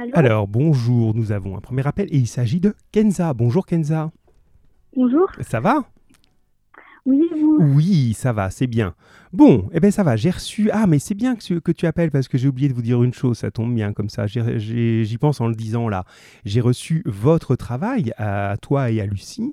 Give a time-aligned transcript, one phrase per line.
[0.00, 3.34] Allô Alors, bonjour, nous avons un premier appel et il s'agit de Kenza.
[3.34, 4.10] Bonjour Kenza.
[4.96, 5.28] Bonjour.
[5.42, 5.84] Ça va?
[7.04, 7.58] Oui, vous?
[7.60, 8.94] Oui, ça va, c'est bien.
[9.34, 10.70] Bon, eh bien ça va, j'ai reçu...
[10.72, 12.80] Ah, mais c'est bien que, tu- que tu appelles parce que j'ai oublié de vous
[12.80, 16.06] dire une chose, ça tombe bien comme ça, j'y pense en le disant là.
[16.46, 19.52] J'ai reçu votre travail à toi et à Lucie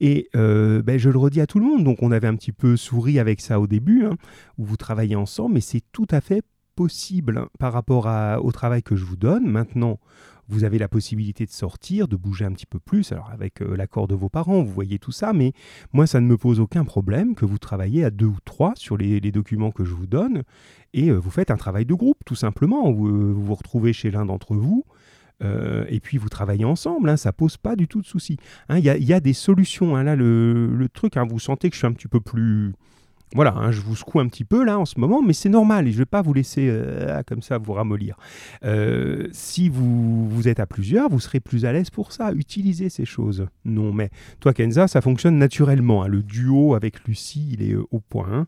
[0.00, 2.52] et euh, ben, je le redis à tout le monde, donc on avait un petit
[2.52, 4.16] peu souri avec ça au début, hein,
[4.58, 6.42] où vous travaillez ensemble, mais c'est tout à fait
[6.78, 8.06] possible par rapport
[8.40, 9.50] au travail que je vous donne.
[9.50, 9.98] Maintenant,
[10.46, 13.76] vous avez la possibilité de sortir, de bouger un petit peu plus, alors avec euh,
[13.76, 15.54] l'accord de vos parents, vous voyez tout ça, mais
[15.92, 18.96] moi, ça ne me pose aucun problème que vous travaillez à deux ou trois sur
[18.96, 20.44] les, documents que je vous donne,
[20.94, 22.92] et euh, vous faites un travail de groupe, tout simplement.
[22.92, 24.84] Vous euh, vous, retrouvez chez l'un d'entre vous,
[25.40, 28.38] et puis vous travaillez ensemble, hein, ça pose pas du tout de souci.
[28.68, 31.86] Hein, Il y, a, des solutions, hein, là, le, truc, vous sentez que je suis
[31.88, 32.72] un petit peu plus...
[33.34, 35.86] Voilà, hein, je vous secoue un petit peu là en ce moment, mais c'est normal
[35.86, 38.16] et je ne vais pas vous laisser euh, comme ça vous ramollir.
[38.64, 42.32] Euh, si vous, êtes à plusieurs, vous serez plus à l'aise pour ça.
[42.32, 43.46] Utilisez ces choses.
[43.66, 46.02] Non, mais toi, Kenza, ça fonctionne naturellement.
[46.02, 46.08] hein.
[46.08, 48.46] Le duo avec Lucie, il est euh, au point.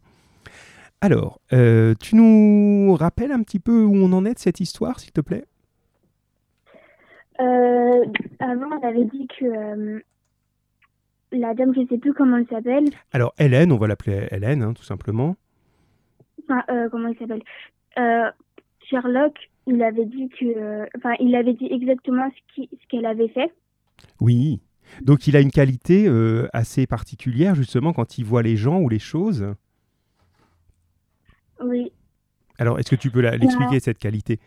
[1.03, 5.13] Alors, tu nous rappelles un petit peu où on en est de cette histoire, s'il
[5.13, 5.45] te plaît?
[7.39, 10.03] Avant, on avait dit que
[11.33, 12.85] la dame, je sais plus comment elle s'appelle.
[13.13, 15.37] Alors, Hélène, on va l'appeler Hélène, hein, tout simplement.
[16.45, 17.43] Enfin, euh, comment elle s'appelle?
[17.99, 18.31] Euh,
[18.89, 19.35] Sherlock,
[19.67, 20.87] il avait dit que.
[20.97, 23.53] Enfin, il avait dit exactement ce qu'elle avait fait.
[24.21, 24.61] Oui.
[25.03, 28.89] Donc, il a une qualité euh, assez particulière, justement, quand il voit les gens ou
[28.89, 29.55] les choses.
[31.63, 31.93] Oui.
[32.59, 34.41] Alors, est-ce que tu peux l'expliquer, cette qualité?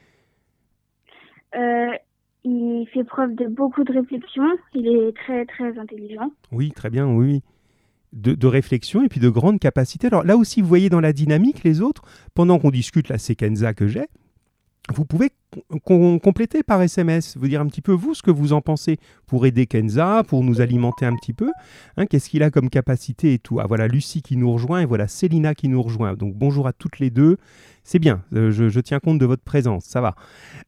[2.83, 4.43] Il fait preuve de beaucoup de réflexion.
[4.73, 6.31] Il est très, très intelligent.
[6.51, 7.41] Oui, très bien, oui.
[8.11, 10.07] de réflexion et puis de grande capacité.
[10.07, 12.03] Alors là aussi, vous voyez dans la dynamique les autres,
[12.35, 14.07] pendant qu'on discute la séquenza que j'ai,
[14.91, 15.29] vous pouvez
[15.69, 18.59] com- com- compléter par SMS, vous dire un petit peu vous ce que vous en
[18.59, 21.51] pensez pour aider Kenza, pour nous alimenter un petit peu.
[21.95, 23.61] Hein, Qu'est-ce qu'il a comme capacité et tout.
[23.61, 26.15] Ah voilà Lucie qui nous rejoint et voilà Célina qui nous rejoint.
[26.15, 27.37] Donc bonjour à toutes les deux.
[27.85, 30.15] C'est bien, euh, je, tiens compte de votre présence, ça va.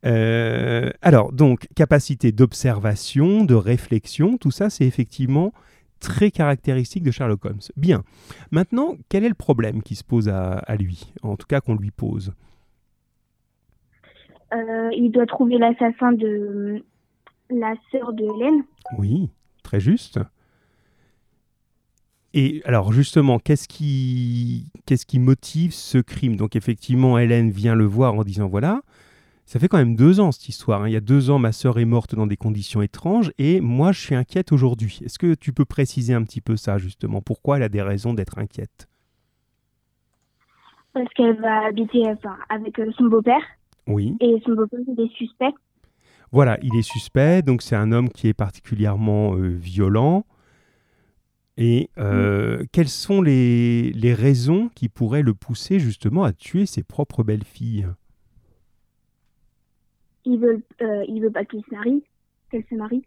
[0.05, 5.51] Euh, alors donc capacité d'observation, de réflexion, tout ça c'est effectivement
[5.99, 7.61] très caractéristique de Sherlock Holmes.
[7.75, 8.03] Bien.
[8.51, 11.89] Maintenant, quel est le problème qui se pose à lui En tout cas, qu'on lui
[11.89, 12.33] pose?
[14.55, 16.79] Euh, il doit trouver l'assassin de euh,
[17.49, 18.63] la sœur de Hélène.
[18.97, 19.29] Oui,
[19.63, 20.19] très juste.
[22.33, 26.35] Et alors justement, qu'est-ce qui, qu'est-ce qui motive ce crime?
[26.35, 28.81] Donc effectivement, Hélène vient le voir en disant voilà,
[29.45, 30.83] ça fait quand même deux ans cette histoire.
[30.83, 30.89] hein.
[30.89, 33.91] Il y a deux ans, ma sœur est morte dans des conditions étranges et moi,
[33.91, 34.99] je suis inquiète aujourd'hui.
[35.05, 37.21] Est-ce que tu peux préciser un petit peu ça justement?
[37.21, 38.87] Pourquoi elle a des raisons d'être inquiète?
[40.93, 43.43] Parce qu'elle va habiter enfin, avec euh, son beau-père.
[43.87, 44.15] Oui.
[44.19, 45.53] Et son beau-père, il est suspect.
[46.31, 50.25] Voilà, il est suspect, donc c'est un homme qui est particulièrement euh, violent.
[51.57, 56.83] Et euh, quelles sont les, les raisons qui pourraient le pousser justement à tuer ses
[56.83, 57.87] propres belles-filles?
[60.25, 62.03] Il veut, euh, il veut pas qu'il se marie,
[62.49, 63.05] qu'elle se marie.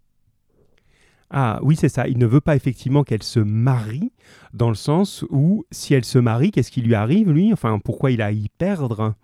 [1.29, 4.13] Ah oui, c'est ça, il ne veut pas effectivement qu'elle se marie,
[4.55, 7.53] dans le sens où si elle se marie, qu'est-ce qui lui arrive lui?
[7.53, 9.15] Enfin, pourquoi il a à y perdre?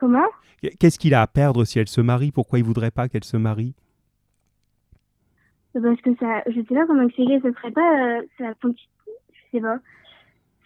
[0.00, 0.26] Comment?
[0.78, 2.32] Qu'est-ce qu'il a à perdre si elle se marie?
[2.32, 3.74] Pourquoi il voudrait pas qu'elle se marie?
[5.74, 8.68] Parce que ça, je sais pas comment expliquer, ce serait pas, euh, ça, je
[9.52, 9.78] sais pas,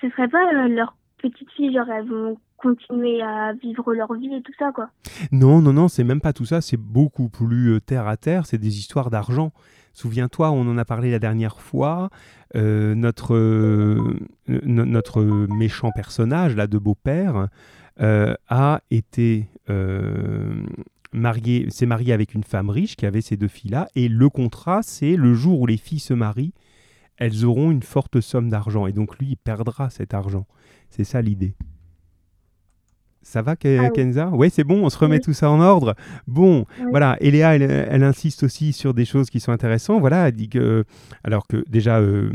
[0.01, 4.35] ce serait pas euh, leur petite fille, genre elles vont continuer à vivre leur vie
[4.35, 4.89] et tout ça, quoi.
[5.31, 8.47] Non, non, non, c'est même pas tout ça, c'est beaucoup plus euh, terre à terre,
[8.47, 9.53] c'est des histoires d'argent.
[9.93, 12.09] Souviens-toi, on en a parlé la dernière fois,
[12.57, 14.17] euh, notre, euh,
[14.49, 17.47] no- notre méchant personnage, là, de beau-père, euh,
[17.99, 20.65] a été euh,
[21.13, 24.83] marié, s'est marié avec une femme riche qui avait ces deux filles-là, et le contrat,
[24.83, 26.53] c'est le jour où les filles se marient,
[27.17, 30.47] elles auront une forte somme d'argent, et donc lui, il perdra cet argent.
[30.91, 31.55] C'est ça l'idée.
[33.25, 33.91] Ça va, Ke- Ah oui.
[33.95, 34.29] Kenza?
[34.33, 35.21] Oui, c'est bon, on se remet Oui.
[35.23, 35.95] tout ça en ordre.
[36.27, 36.87] Bon, Oui.
[36.91, 37.17] voilà.
[37.21, 40.01] Et Léa, elle, elle insiste aussi sur des choses qui sont intéressantes.
[40.01, 40.85] Voilà, elle dit que,
[41.25, 42.31] alors que déjà, euh,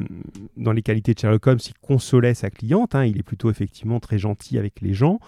[0.58, 2.96] dans les qualités de Sherlock Holmes, il consolait sa cliente.
[2.96, 5.20] hein, il est plutôt effectivement très gentil avec les gens.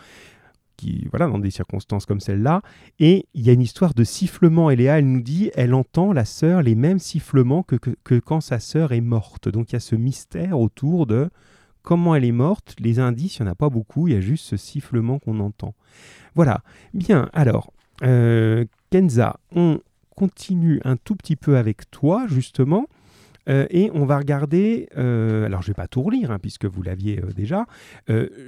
[0.78, 2.64] Qui, voilà, dans des circonstances comme celle-là.
[3.00, 4.72] Et il y a une histoire de sifflement.
[4.72, 8.16] Et Léa, elle nous dit, elle entend, la sœur, les mêmes sifflements que, que, que
[8.18, 9.48] quand sa sœur est morte.
[9.48, 11.30] Donc il y a ce mystère autour de
[11.82, 12.76] comment elle est morte.
[12.80, 15.40] Les indices, il n'y en a pas beaucoup, il y a juste ce sifflement qu'on
[15.40, 15.74] entend.
[16.36, 16.62] Voilà.
[16.94, 17.74] Bien, alors,
[18.04, 19.80] euh, Kenza, on
[20.16, 22.88] continue un tout petit peu avec toi, justement.
[23.50, 26.66] Euh, et on va regarder, euh, alors je ne vais pas tout relire hein, puisque
[26.66, 27.66] vous l'aviez déjà,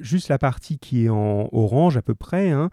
[0.02, 2.70] juste la partie qui est en orange à peu près, hein,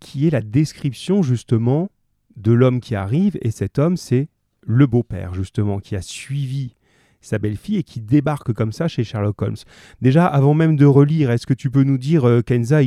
[0.00, 1.88] qui est la description justement
[2.36, 3.38] de l'homme qui arrive.
[3.42, 4.28] Et cet homme, c'est
[4.62, 6.74] le beau-père justement qui a suivi
[7.20, 9.56] sa belle-fille et qui débarque comme ça chez Sherlock Holmes.
[10.00, 12.80] Déjà, avant même de relire, est-ce que tu peux nous dire, Kenza,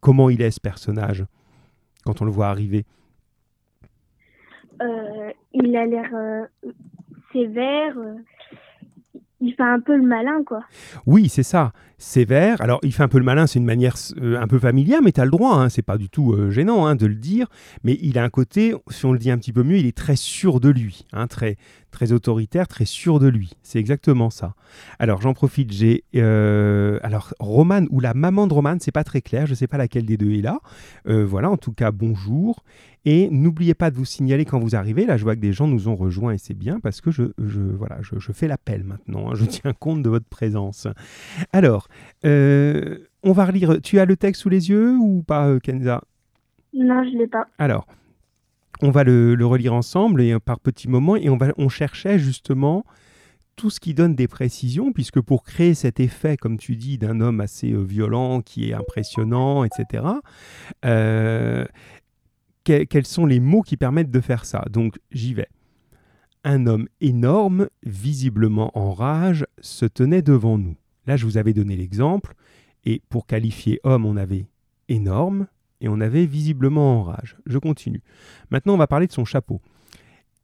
[0.00, 1.24] comment il est ce personnage
[2.04, 2.84] quand on le voit arriver?
[5.52, 6.10] Il a l'air
[7.32, 7.98] sévère.
[7.98, 8.14] Euh,
[9.40, 10.62] il fait un peu le malin, quoi.
[11.06, 11.72] Oui, c'est ça.
[12.00, 12.62] Sévère.
[12.62, 15.12] Alors, il fait un peu le malin, c'est une manière euh, un peu familière, mais
[15.12, 17.46] tu as le droit, hein, c'est pas du tout euh, gênant hein, de le dire.
[17.84, 19.96] Mais il a un côté, si on le dit un petit peu mieux, il est
[19.96, 21.58] très sûr de lui, hein, très,
[21.90, 23.52] très autoritaire, très sûr de lui.
[23.62, 24.54] C'est exactement ça.
[24.98, 26.04] Alors, j'en profite, j'ai.
[26.14, 30.06] alors, Romane ou la maman de Romane, c'est pas très clair, je sais pas laquelle
[30.06, 30.58] des deux est là.
[31.04, 32.64] voilà, en tout cas, bonjour.
[33.06, 35.06] Et n'oubliez pas de vous signaler quand vous arrivez.
[35.06, 37.24] Là, je vois que des gens nous ont rejoints et c'est bien parce que je,
[37.38, 39.30] voilà, je, fais l'appel maintenant.
[39.30, 39.34] Hein.
[39.34, 40.86] je tiens compte de votre présence.
[41.52, 41.88] Alors,
[42.24, 43.80] euh, on va relire.
[43.82, 46.02] Tu as le texte sous les yeux ou pas, euh, Kenza?
[46.74, 47.46] Non, je ne l'ai pas.
[47.58, 47.86] Alors,
[48.82, 51.16] on va le, relire ensemble et euh, par petits moments.
[51.16, 52.84] Et on, va, on cherchait justement
[53.56, 57.20] tout ce qui donne des précisions, puisque pour créer cet effet, comme tu dis, d'un
[57.20, 60.04] homme assez violent, qui est impressionnant, etc.,
[60.86, 61.66] euh,
[62.88, 64.64] quels sont les mots qui permettent de faire ça.
[64.70, 65.48] Donc j'y vais.
[66.44, 70.76] Un homme énorme, visiblement en rage, se tenait devant nous.
[71.06, 72.34] Là, je vous avais donné l'exemple,
[72.84, 74.46] et pour qualifier homme, on avait
[74.88, 75.46] énorme
[75.80, 77.36] et on avait visiblement en rage.
[77.46, 78.02] Je continue.
[78.50, 79.60] Maintenant, on va parler de son chapeau.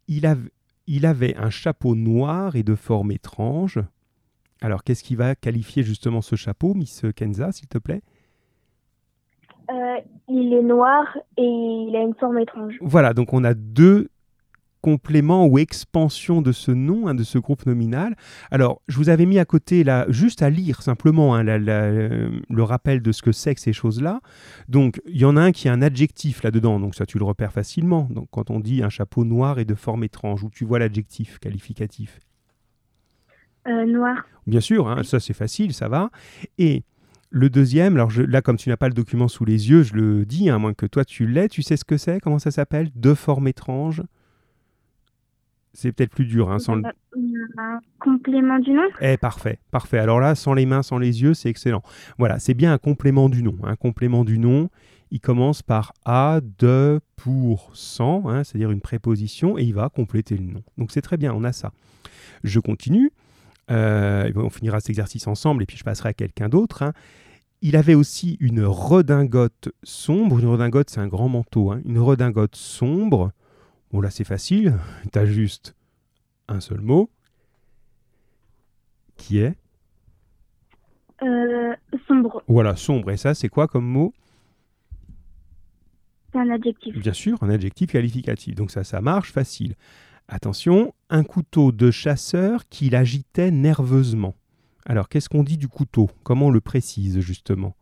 [0.08, 3.80] Il, avait un chapeau noir et de forme étrange.
[4.60, 8.02] Alors, qu'est-ce qui va qualifier justement ce chapeau, Miss Kenza, s'il te plaît?
[9.70, 9.96] Euh,
[10.28, 11.04] il est noir
[11.36, 12.74] et il a une forme étrange.
[12.80, 14.08] Voilà, donc on a deux
[14.80, 18.14] compléments ou expansions de ce nom, hein, de ce groupe nominal.
[18.52, 23.02] Alors, je vous avais mis à côté, là, juste à lire simplement hein, le rappel
[23.02, 24.20] de ce que c'est que ces choses-là.
[24.68, 27.24] Donc, il y en a un qui a un adjectif là-dedans, donc ça tu le
[27.24, 28.06] repères facilement.
[28.10, 31.40] Donc, quand on dit un chapeau noir et de forme étrange, où tu vois l'adjectif
[31.40, 32.20] qualificatif?
[33.66, 34.24] Euh, Noir.
[34.46, 36.10] Bien sûr, hein, ça c'est facile, ça va.
[36.58, 36.84] Et
[37.36, 40.24] le deuxième, alors là, comme tu n'as pas le document sous les yeux, je le
[40.24, 42.50] dis, à hein, moins que toi tu l'aies, tu sais ce que c'est Comment ça
[42.50, 42.90] s'appelle?
[42.94, 44.02] Deux formes étranges
[45.74, 46.50] C'est peut-être plus dur.
[46.50, 46.84] Hein, sans le...
[47.58, 48.88] Un complément du nom?
[49.02, 49.98] Eh, parfait, parfait.
[49.98, 51.82] Alors là, sans les mains, sans les yeux, c'est excellent.
[52.18, 53.56] Voilà, c'est bien un complément du nom.
[53.64, 54.70] Un complément du nom,
[55.10, 60.38] il commence par A, de, pour, sans, hein, c'est-à-dire une préposition, et il va compléter
[60.38, 60.62] le nom.
[60.78, 61.72] Donc c'est très bien, on a ça.
[62.44, 63.12] Je continue.
[63.70, 66.92] Euh, on finira cet exercice ensemble et puis je passerai à quelqu'un d'autre.
[67.62, 70.38] Il avait aussi une redingote sombre.
[70.38, 71.72] Une redingote, c'est un grand manteau.
[71.72, 71.80] Hein.
[71.84, 73.32] Une redingote sombre.
[73.92, 74.74] Bon, là, c'est facile.
[75.12, 75.74] Tu as juste
[76.48, 77.10] un seul mot.
[79.16, 79.56] Qui est?
[81.22, 81.74] Euh,
[82.06, 82.42] Sombre.
[82.46, 83.10] Voilà, sombre.
[83.10, 84.12] Et ça, c'est quoi comme mot?
[86.34, 86.94] Un adjectif.
[86.98, 88.54] Bien sûr, un adjectif qualificatif.
[88.54, 89.74] Donc ça, ça marche facile.
[90.28, 94.34] Attention, un couteau de chasseur qu'il agitait nerveusement.
[94.86, 96.08] Alors, qu'est-ce qu'on dit du couteau?
[96.22, 97.74] Comment on le précise justement?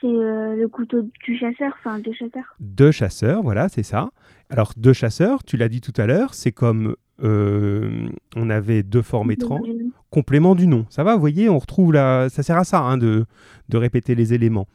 [0.00, 2.56] C'est euh, le couteau du chasseur, enfin de chasseur.
[2.58, 4.10] De chasseur, voilà, c'est ça.
[4.48, 9.02] Alors, de chasseur, tu l'as dit tout à l'heure, c'est comme euh, on avait deux
[9.02, 9.68] formes étranges.
[10.08, 10.86] Complément du nom.
[10.88, 12.28] Ça va, vous voyez, on retrouve la.
[12.30, 13.26] Ça sert à ça hein, de,
[13.68, 14.68] de répéter les éléments.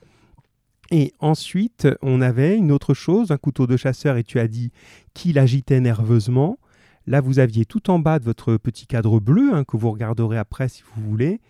[0.91, 4.71] Et ensuite, on avait une autre chose, un couteau de chasseur, et tu as dit
[5.13, 6.59] qu'il agitait nerveusement.
[7.07, 10.37] Là, vous aviez tout en bas de votre petit cadre bleu, hein, que vous regarderez
[10.37, 11.41] après si vous voulez.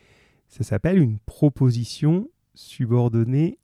[0.48, 3.60] Ça s'appelle une proposition subordonnée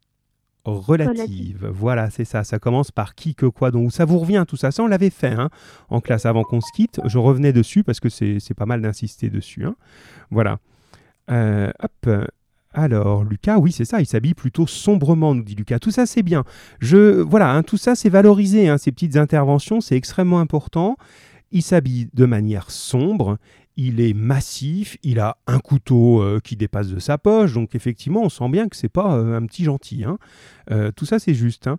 [0.65, 1.67] relative.
[1.71, 2.43] Voilà, c'est ça.
[2.43, 3.71] Ça commence par qui, que, quoi.
[3.71, 4.71] Donc, ça vous revient tout ça.
[4.71, 5.49] Ça, on l'avait fait hein,
[5.89, 7.01] en classe avant qu'on se quitte.
[7.05, 9.65] Je revenais dessus parce que c'est pas mal d'insister dessus.
[9.65, 9.75] Hein.
[10.31, 10.59] Voilà.
[11.31, 12.09] Euh, hop.
[12.77, 15.79] Alors, Lucas, oui, c'est ça, il s'habille plutôt sombrement, nous dit Lucas.
[15.79, 16.43] Tout ça, c'est bien.
[16.79, 18.75] Je, voilà, tout ça, c'est valorisé.
[18.77, 20.97] ces petites interventions, c'est extrêmement important.
[21.51, 23.37] Il s'habille de manière sombre,
[23.77, 28.21] il est massif, il a un couteau euh, qui dépasse de sa poche, donc effectivement,
[28.23, 30.03] on sent bien que c'est pas euh, un petit gentil.
[30.03, 30.17] Hein.
[30.71, 31.67] Euh, tout ça, c'est juste.
[31.67, 31.77] Hein.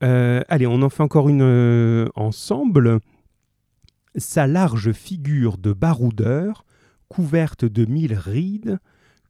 [0.00, 3.00] allez, on en fait encore une ensemble.
[4.16, 6.64] Sa large figure de baroudeur,
[7.08, 8.78] couverte de mille rides,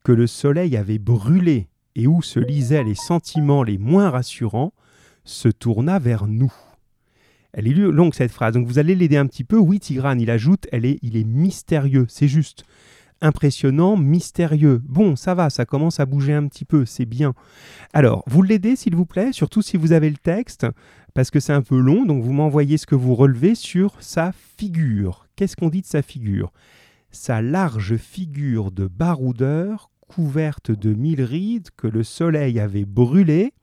[0.04, 1.66] que le soleil avait brûlé
[1.96, 4.72] et où se lisaient les sentiments les moins rassurants,
[5.24, 6.52] se tourna vers nous.
[7.56, 9.56] Elle est longue cette phrase, donc vous allez l'aider un petit peu.
[9.56, 12.64] Oui, Tigrane, il ajoute, elle est, il est mystérieux, c'est juste.
[13.22, 14.82] Impressionnant, mystérieux.
[14.84, 17.32] Bon, ça va, ça commence à bouger un petit peu, c'est bien.
[17.94, 20.66] Alors, vous l'aidez s'il vous plaît, surtout si vous avez le texte,
[21.14, 24.32] parce que c'est un peu long, donc vous m'envoyez ce que vous relevez sur sa
[24.58, 25.26] figure.
[25.34, 26.52] Qu'est-ce qu'on dit de sa figure?
[27.10, 33.54] Sa large figure de baroudeur couverte de mille rides que le soleil avait brûlées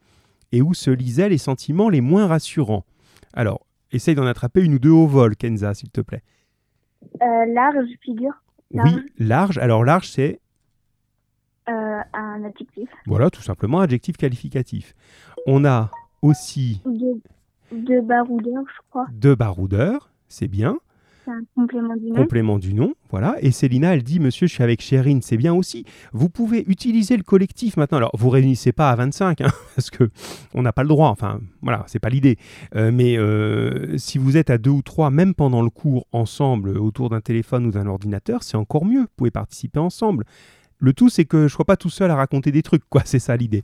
[0.51, 2.85] et où se lisaient les sentiments les moins rassurants.
[3.33, 6.23] Alors, essaye d'en attraper une ou deux au vol, Kenza, s'il te plaît.
[7.21, 8.33] Euh, large figure.
[8.71, 9.57] Oui, large.
[9.59, 10.39] Alors, large, c'est
[11.69, 12.89] Euh, un adjectif.
[13.05, 14.93] Voilà, tout simplement adjectif qualificatif.
[15.47, 17.21] On a aussi De,
[17.71, 19.05] de baroudeur, je crois.
[19.11, 20.77] deux baroudeurs, c'est bien.
[21.25, 21.43] C'est un
[22.15, 22.93] complément du nom.
[23.09, 23.35] Voilà.
[23.41, 25.85] Et Célina, elle dit Monsieur, je suis avec Chérine, c'est bien aussi.
[26.11, 27.97] Vous pouvez utiliser le collectif maintenant.
[27.97, 30.09] Alors, vous réunissez pas à 25, hein, parce que
[30.53, 31.09] on n'a pas le droit.
[31.09, 32.37] Enfin, voilà, c'est pas l'idée.
[32.75, 36.77] Euh, mais euh, si vous êtes à deux ou trois, même pendant le cours, ensemble,
[36.77, 39.01] autour d'un téléphone ou d'un ordinateur, c'est encore mieux.
[39.01, 40.25] Vous pouvez participer ensemble.
[40.83, 43.03] Le tout, c'est que je ne sois pas tout seul à raconter des trucs, quoi.
[43.05, 43.63] C'est ça l'idée.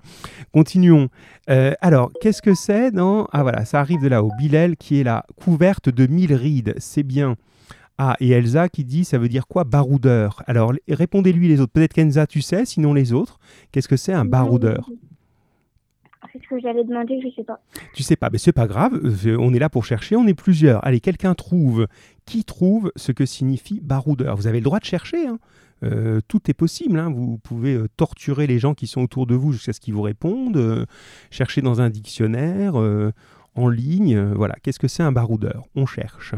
[0.54, 1.10] Continuons.
[1.50, 3.28] Euh, alors, qu'est-ce que c'est dans...
[3.34, 4.32] Ah voilà, ça arrive de là-haut.
[4.38, 6.76] Bilal qui est là, couverte de mille rides.
[6.78, 7.36] C'est bien.
[7.98, 10.44] Ah, et Elsa qui dit, ça veut dire quoi Baroudeur?
[10.48, 11.74] Alors, répondez-lui les autres.
[11.74, 13.38] Peut-être Kenza, tu sais, sinon les autres.
[13.74, 14.90] Qu'est-ce que c'est un baroudeur?
[16.34, 17.62] C'est ce que j'allais demander, je sais pas.
[17.94, 20.34] Tu sais pas, mais c'est pas grave, euh, on est là pour chercher, on est
[20.34, 20.86] plusieurs.
[20.86, 21.88] Allez, quelqu'un trouve.
[22.26, 24.36] Qui trouve ce que signifie baroudeur?
[24.36, 25.40] Vous avez le droit de chercher, hein.
[25.84, 27.00] Euh, tout est possible.
[27.00, 27.10] hein.
[27.10, 30.02] Vous pouvez euh, torturer les gens qui sont autour de vous jusqu'à ce qu'ils vous
[30.02, 30.86] répondent, euh,
[31.32, 32.76] chercher dans un dictionnaire,
[33.56, 34.20] en ligne.
[34.36, 35.64] voilà, qu'est-ce que c'est un baroudeur?
[35.76, 36.36] On cherche.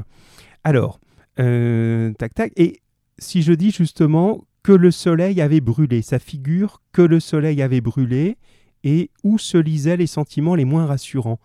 [0.64, 1.00] Alors,
[1.38, 2.54] tac tac.
[2.56, 2.82] Et
[3.18, 7.82] si je dis justement que le soleil avait brûlé, ça figure que le soleil avait
[7.82, 8.38] brûlé
[8.84, 11.40] et où se lisaient les sentiments les moins rassurants.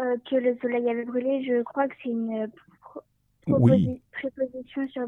[0.00, 2.48] Euh, que le soleil avait brûlé, je crois que c'est une
[2.80, 3.02] pro-
[3.46, 4.00] Oui.
[4.12, 5.02] préposition sur.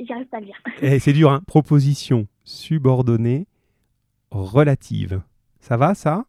[0.00, 0.56] J'arrive pas à le dire.
[0.82, 3.46] Eh, c'est dur, hein Proposition subordonnée
[4.30, 5.22] relative.
[5.60, 6.24] Ça va, ça?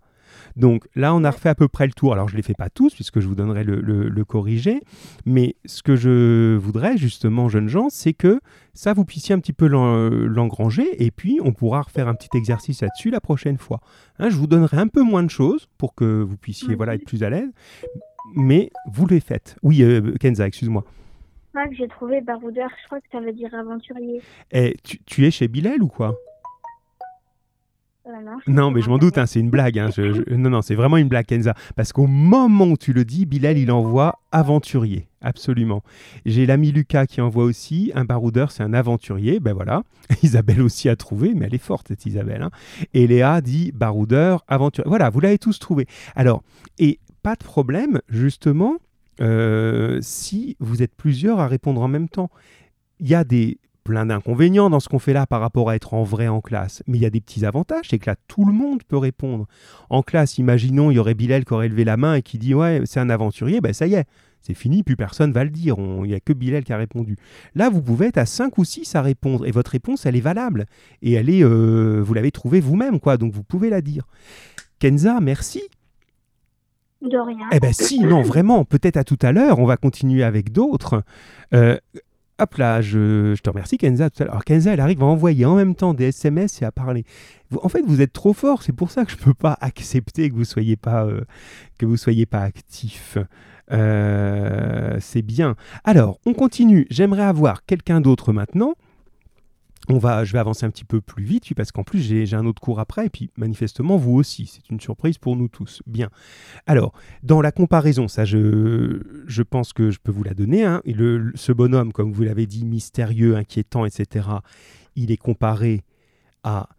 [0.56, 2.14] Donc là, on a refait à peu près le tour.
[2.14, 4.80] Alors, je ne les fais pas tous, puisque je vous donnerai le, le- le corriger.
[5.26, 8.40] Mais ce que je voudrais, justement, jeunes gens, c'est que
[8.74, 11.04] ça, vous puissiez un petit peu l'en- l'engranger.
[11.04, 13.82] Et puis, on pourra refaire un petit exercice là-dessus la prochaine fois.
[14.20, 17.06] Hein, je vous donnerai un peu moins de choses pour que vous puissiez voilà, être
[17.06, 17.50] plus à l'aise.
[18.36, 19.56] Mais vous les faites.
[19.62, 20.84] Oui, euh, Kenza, excuse-moi.
[21.54, 24.22] Que j'ai trouvé baroudeur, je crois que ça veut dire aventurier.
[24.52, 26.14] Eh, tu, tu es chez Bilal ou quoi?
[28.08, 29.80] Non, Non, mais je m'en doute, hein, c'est une blague.
[29.80, 31.56] hein, je- je- Non, non, c'est vraiment une blague, Kenza.
[31.76, 35.08] Parce qu'au moment où tu le dis, Bilal, il envoie aventurier.
[35.22, 35.82] Absolument.
[36.26, 39.40] J'ai l'ami Lucas qui envoie aussi un baroudeur, c'est un aventurier.
[39.40, 39.82] Ben voilà.
[40.24, 42.44] Isabelle aussi a trouvé, mais elle est forte, cette Isabelle.
[42.44, 42.52] hein.
[42.94, 44.88] Et Léa dit baroudeur, aventurier.
[44.88, 45.88] Voilà, vous l'avez tous trouvé.
[46.16, 46.44] Alors,
[46.78, 48.76] et pas de problème, justement,
[49.22, 52.30] euh, si vous êtes plusieurs à répondre en même temps.
[53.00, 55.94] Il y a des plein d'inconvénients dans ce qu'on fait là par rapport à être
[55.94, 56.84] en vrai en classe.
[56.88, 59.46] Mais il y a des petits avantages, c'est que là, tout le monde peut répondre.
[59.90, 62.54] En classe, imaginons, il y aurait Bilal qui aurait levé la main et qui dit
[62.54, 64.06] Ouais, c'est un aventurier, ben ça y est,
[64.42, 65.76] c'est fini, plus personne va le dire.
[65.78, 67.16] Il n'y a que Bilal qui a répondu.
[67.54, 70.22] Là, vous pouvez être à 5 ou 6 à répondre et votre réponse, elle est
[70.22, 70.66] valable.
[71.04, 73.18] Et elle est, euh, vous l'avez trouvée vous-même, quoi.
[73.18, 74.08] Donc vous pouvez la dire.
[74.80, 75.62] Kenza, merci.
[77.02, 77.48] De rien.
[77.52, 81.04] Eh ben si, non, vraiment, peut-être à tout à l'heure, on va continuer avec d'autres.
[81.54, 81.78] Euh,
[82.40, 84.10] hop là, je, te remercie Kenza.
[84.10, 84.28] Tout à.
[84.28, 87.06] Alors Kenza, elle arrive à envoyer en même temps des SMS et à parler.
[87.62, 90.30] En fait, vous êtes trop fort, c'est pour ça que je ne peux pas accepter
[90.30, 91.22] que vous soyez euh,
[91.96, 93.18] soyez pas actif.
[93.72, 95.56] Euh, c'est bien.
[95.84, 96.88] Alors, on continue.
[96.90, 98.76] J'aimerais avoir quelqu'un d'autre maintenant.
[99.90, 102.46] On va, je vais avancer un petit peu plus vite, parce qu'en plus j'ai un
[102.46, 104.48] autre cours après, et puis manifestement vous aussi.
[104.48, 105.82] C'est une surprise pour nous tous.
[105.86, 106.10] Bien.
[106.66, 110.64] Alors, dans la comparaison, ça je, je pense que je peux vous la donner.
[110.66, 110.82] hein.
[110.86, 114.28] Le- ce bonhomme, comme vous l'avez dit, mystérieux, inquiétant, etc.,
[114.96, 115.84] il est comparé
[116.44, 116.70] à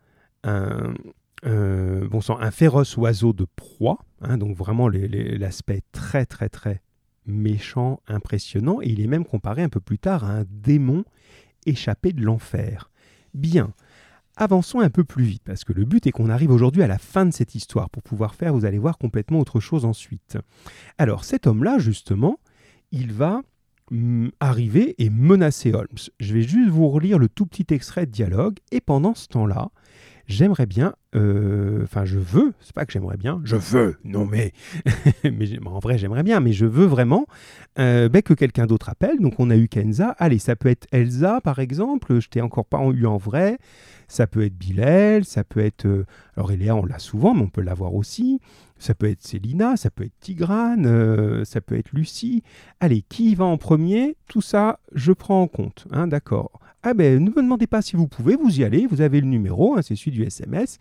[0.45, 0.95] un,
[1.43, 3.99] bon sang, un féroce oiseau de proie.
[4.23, 6.83] hein, donc vraiment l'aspect très très très
[7.27, 8.81] méchant, impressionnant.
[8.83, 11.05] Et il est même comparé un peu plus tard à un démon
[11.67, 12.91] échappé de l'enfer.
[13.37, 13.75] Bien.
[14.39, 16.97] Avançons un peu plus vite, parce que le but est qu'on arrive aujourd'hui à la
[16.97, 20.39] fin de cette histoire pour pouvoir faire, vous allez voir, complètement autre chose ensuite.
[20.97, 22.41] Alors cet homme-là, justement,
[22.93, 23.43] il va
[23.91, 25.99] hum, arriver et menacer Holmes.
[26.19, 29.71] Je vais juste vous relire le tout petit extrait de dialogue, et pendant ce temps-là,
[30.27, 34.53] j'aimerais bien, euh, enfin je veux, c'est pas que j'aimerais bien, je veux, non mais,
[35.25, 37.27] mais en vrai j'aimerais bien, mais je veux vraiment
[37.79, 39.19] euh, ben, que quelqu'un d'autre appelle.
[39.21, 42.67] Donc on a eu Kenza, allez, ça peut être Elsa par exemple, je t'ai encore
[42.67, 43.59] pas eu en vrai,
[44.09, 46.07] ça peut être Bilal, ça peut être, euh,
[46.37, 48.41] alors Eléa on l'a souvent, mais on peut l'avoir aussi,
[48.79, 52.43] ça peut être Célina, ça peut être Tigrane, euh, ça peut être Lucie.
[52.81, 54.17] Allez, qui va en premier?
[54.29, 56.61] Tout ça, je prends en compte, hein, d'accord.
[56.83, 59.27] Ah ben, ne me demandez pas si vous pouvez, vous y allez, vous avez le
[59.27, 60.79] numéro, hein, c'est celui du SMS,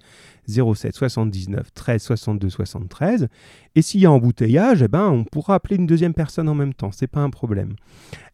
[0.48, 3.28] 07 79 13 62 73.
[3.74, 6.76] Et s'il y a embouteillage, eh ben, on pourra appeler une deuxième personne en même
[6.76, 7.76] temps, c'est pas un problème.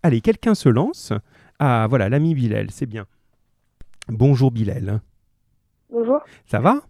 [0.03, 1.13] Allez, quelqu'un se lance.
[1.59, 3.05] Ah, voilà, l'ami Bilal, c'est bien.
[4.09, 4.99] Bonjour Bilal.
[5.91, 6.81] Bonjour, Ça va?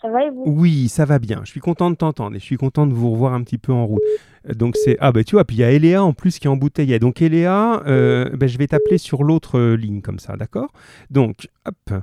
[0.00, 0.44] Ça va et vous?
[0.46, 1.40] Oui, ça va bien.
[1.44, 3.72] Je suis content de t'entendre et je suis content de vous revoir un petit peu
[3.72, 4.02] en route.
[4.48, 6.46] Euh, Donc c'est ah bah tu vois, puis il y a Eléa en plus qui
[6.46, 6.98] est embouteillée.
[6.98, 10.72] Donc Eléa, euh, ben, je vais t'appeler sur l'autre euh, ligne comme ça, d'accord?
[11.10, 12.02] Donc hop,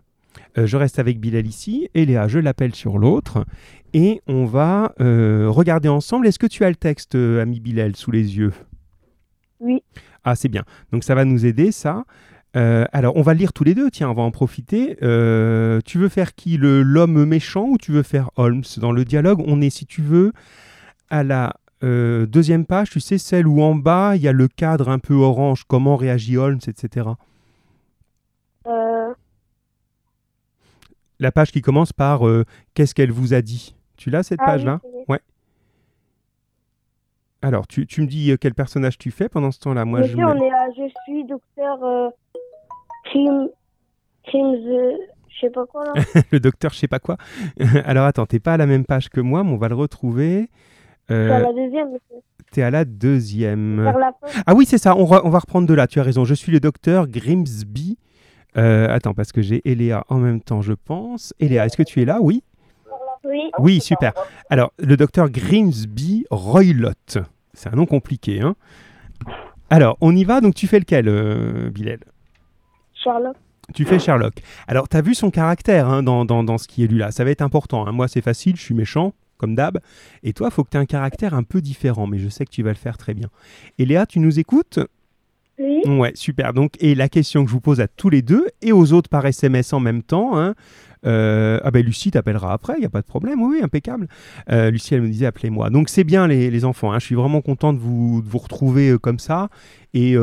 [0.57, 1.89] Euh, je reste avec Bilal ici.
[1.93, 3.45] Eléa, je l'appelle sur l'autre
[3.93, 6.27] et on va regarder ensemble.
[6.27, 8.53] Est-ce que tu as le texte, ami Bilal, sous les yeux?
[9.61, 9.81] Oui.
[10.25, 10.63] Ah c'est bien.
[10.91, 12.03] Donc ça va nous aider ça.
[12.55, 14.97] Euh, alors, on va lire tous les deux, tiens, on va en profiter.
[15.03, 16.57] Euh, tu veux faire qui?
[16.57, 18.63] Le L'homme méchant ou tu veux faire Holmes?
[18.77, 20.31] Dans le dialogue, on est, si tu veux,
[21.09, 24.47] à la euh, deuxième page, tu sais, celle où en bas, il y a le
[24.47, 27.09] cadre un peu orange, comment réagit Holmes, etc.
[31.19, 32.21] La page qui commence par
[32.73, 33.75] Qu'est-ce qu'elle vous a dit?
[33.97, 34.81] Tu l'as, cette ah page-là?
[35.07, 35.21] oui, est.
[37.41, 39.85] Alors, tu, tu me dis quel personnage tu fais pendant ce temps-là?
[39.85, 42.11] Moi, je Monsieur, mets- on est à Je suis docteur
[43.15, 43.47] euh,
[44.33, 44.91] euh,
[45.29, 45.93] je sais pas quoi là.
[46.31, 47.17] le docteur, je sais pas quoi.
[47.85, 50.49] Alors, attends, t'es pas à la même page que moi, mais on va le retrouver.
[51.07, 51.87] C'est à Euh, la deuxième.
[52.51, 53.83] T'es à la deuxième.
[53.83, 54.13] La.
[54.45, 56.23] Ah oui, c'est ça, on, re- on va reprendre de là, tu as raison.
[56.25, 57.97] Je suis le docteur Grimsby.
[58.57, 61.33] Euh, attends, parce que j'ai Eléa en même temps, je pense.
[61.39, 62.19] Eléa, est-ce que tu es là?
[62.21, 62.43] Oui
[63.25, 63.51] Oui.
[63.59, 64.13] Oui, super.
[64.49, 67.17] Alors, le docteur Grimsby Roylott.
[67.53, 68.55] C'est un nom compliqué, hein
[69.69, 71.99] Alors, on y va, donc tu fais lequel, euh, Bilal?
[73.05, 73.35] Sherlock.
[73.73, 74.33] Tu fais Sherlock.
[74.67, 77.11] Alors, tu as vu son caractère hein, dans, dans- dans ce qui est lu là.
[77.11, 77.87] Ça va être important.
[77.87, 77.91] hein.
[77.93, 79.79] Moi, c'est facile, je suis méchant, comme d'hab.
[80.23, 82.45] Et toi, il faut que tu aies un caractère un peu différent, mais je sais
[82.45, 83.29] que tu vas le faire très bien.
[83.79, 84.79] Eléa, tu nous écoutes?
[85.57, 85.79] Oui.
[85.87, 86.53] Ouais, super.
[86.53, 89.09] Donc, et la question que je vous pose à tous les deux et aux autres
[89.09, 90.53] par SMS en même temps, hein,
[91.05, 94.07] euh, ah ben Lucie t'appellera après, il n'y a pas de problème, oui, impeccable.
[94.51, 95.69] Euh, Lucie, elle me disait appelez-moi.
[95.69, 96.99] Donc c'est bien les, les enfants, hein.
[96.99, 99.49] je suis vraiment content de vous, de vous retrouver euh, comme ça
[99.93, 100.15] et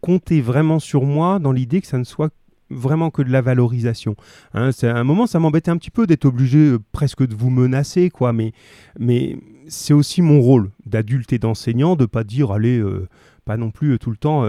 [0.00, 2.30] comptez vraiment sur moi dans l'idée que ça ne soit
[2.70, 4.16] vraiment que de la valorisation.
[4.54, 7.34] Hein, c'est à un moment, ça m'embêtait un petit peu d'être obligé euh, presque de
[7.34, 8.32] vous menacer, quoi.
[8.32, 8.52] Mais,
[8.98, 9.36] mais
[9.68, 13.08] c'est aussi mon rôle d'adulte et d'enseignant de pas dire allez, euh,
[13.44, 14.44] pas non plus euh, tout le temps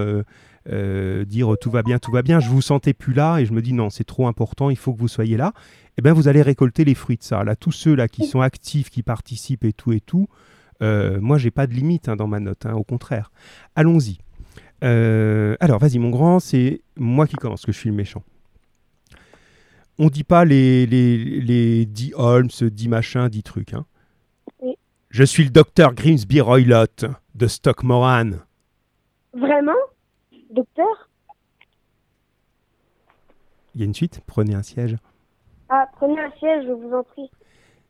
[1.25, 2.39] dire tout va bien, tout va bien.
[2.39, 4.93] Je vous sentais plus là et je me dis non, c'est trop important, il faut
[4.93, 5.53] que vous soyez là.
[5.97, 7.43] Et bien, vous allez récolter les fruits de ça.
[7.43, 10.27] Là, tous ceux là qui sont actifs, qui participent et tout et tout.
[10.81, 13.31] moi, j'ai pas de limite hein, dans ma note, hein, au contraire.
[13.75, 14.19] Allons-y.
[14.83, 18.23] Euh, alors, vas-y, mon grand, c'est moi qui commence, que je suis le méchant.
[19.97, 23.73] On dit pas les, les, les 10 Holmes, 10 machins, 10 trucs.
[23.73, 23.85] Hein.
[24.61, 24.77] Oui.
[25.09, 28.31] Je suis le docteur Grimsby Roylott de Stockmoran.
[29.33, 29.73] Vraiment?
[30.51, 31.09] Docteur?
[33.75, 34.21] Il y a une suite?
[34.25, 34.95] Prenez un siège.
[35.69, 37.29] Ah, prenez un siège, je vous en prie.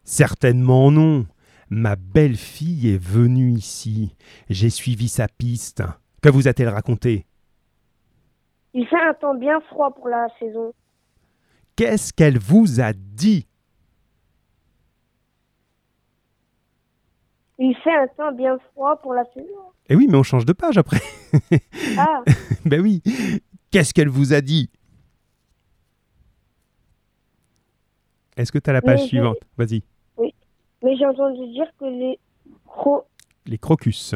[0.04, 1.26] Certainement non.
[1.70, 4.16] Ma belle-fille est venue ici.
[4.50, 5.84] J'ai suivi sa piste.
[6.22, 7.26] Que vous a-t-elle raconté?
[8.74, 10.74] Il fait un temps bien froid pour la saison.
[11.76, 13.48] Qu'est-ce qu'elle vous a dit?
[17.58, 19.72] Il fait un temps bien froid pour la saison.
[19.90, 21.00] Eh oui, mais on change de page après.
[21.98, 22.24] Ah,
[22.66, 23.02] ben oui.
[23.72, 24.70] Qu'est-ce qu'elle vous a dit?
[28.38, 29.38] Est-ce que tu as la page Mais suivante?
[29.58, 29.84] Vas-y.
[30.18, 32.20] mais j'ai entendu dire que les,
[32.66, 33.04] cro
[33.46, 34.16] Les crocus.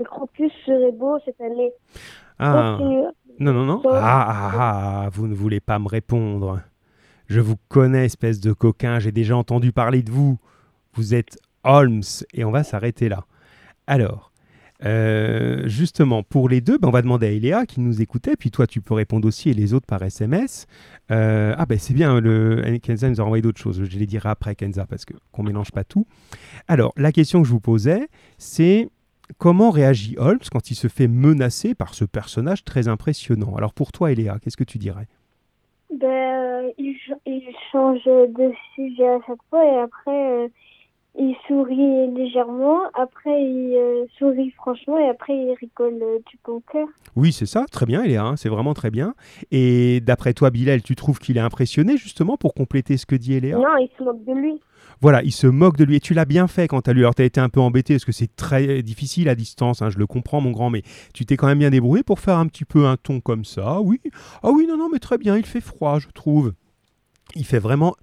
[0.00, 1.70] Les crocus seraient beaux cette année.
[2.38, 2.76] Ah.
[2.78, 3.04] Continue.
[3.38, 3.76] Non, non, non.
[3.76, 4.52] Donc- Ah, ah,
[5.04, 6.60] ah, vous ne voulez pas me répondre.
[7.26, 10.38] Je vous connais, espèce de coquin, j'ai déjà entendu parler de vous.
[10.94, 12.02] Vous êtes Holmes,
[12.34, 13.24] et on va s'arrêter là.
[13.86, 14.32] Alors,
[14.84, 18.50] euh, justement, pour les deux, ben, on va demander à Eléa qui nous écoutait, puis
[18.50, 20.66] toi, tu peux répondre aussi, et les autres par SMS.
[21.10, 24.30] Euh, ah ben c'est bien, le, Kenza nous a envoyé d'autres choses, je les dirai
[24.30, 26.06] après, Kenza, parce qu'on mélange pas tout.
[26.66, 28.08] Alors, la question que je vous posais,
[28.38, 28.88] c'est
[29.38, 33.54] comment réagit Holmes quand il se fait menacer par ce personnage très impressionnant?
[33.56, 35.06] Alors pour toi, Eléa, qu'est-ce que tu dirais?
[35.92, 40.48] Ben, euh, il, ch- il change de sujet à chaque fois et après euh,
[41.20, 46.62] il sourit légèrement, après il euh, sourit franchement et après il rigole euh, du bon
[46.72, 46.88] cœur.
[47.14, 49.14] Oui, c'est ça, très bien, Eléa, hein, c'est vraiment très bien.
[49.50, 53.34] Et d'après toi, Bilal, tu trouves qu'il est impressionné justement pour compléter ce que dit
[53.34, 53.58] Eléa?
[53.58, 54.60] Non, il se moque de lui.
[55.02, 55.96] Voilà, il se moque de lui.
[55.96, 57.00] Et tu l'as bien fait quand tu as lu.
[57.00, 59.90] Alors, tu as été un peu embêté parce que c'est très difficile à distance, hein,
[59.90, 62.46] je le comprends, mon grand, mais tu t'es quand même bien débrouillé pour faire un
[62.46, 63.80] petit peu un ton comme ça.
[63.80, 64.00] Oui,
[64.42, 66.52] ah oui, non, non, mais très bien, il fait froid, je trouve.
[67.34, 67.94] Il fait vraiment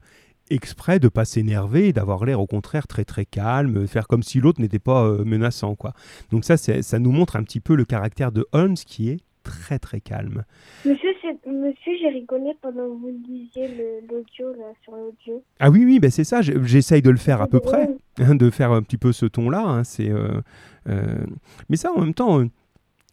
[0.50, 4.40] exprès de pas s'énerver et d'avoir l'air au contraire très très calme, faire comme si
[4.40, 5.94] l'autre n'était pas euh, menaçant quoi.
[6.32, 9.80] Donc ça ça nous montre un petit peu le caractère de Holmes qui est très
[9.80, 10.44] très calme.
[10.86, 11.10] Monsieur,
[11.46, 15.42] monsieur j'ai rigolé pendant que vous lisiez le- l'audio là sur l'audio.
[15.60, 17.90] Ah oui oui, ben c'est ça, j'essaye de le faire à peu près.
[18.20, 19.62] hein, de faire un petit peu ce ton-là.
[19.62, 20.42] hein, c'est, euh,
[20.90, 21.26] euh,
[21.70, 22.44] mais ça, en même temps,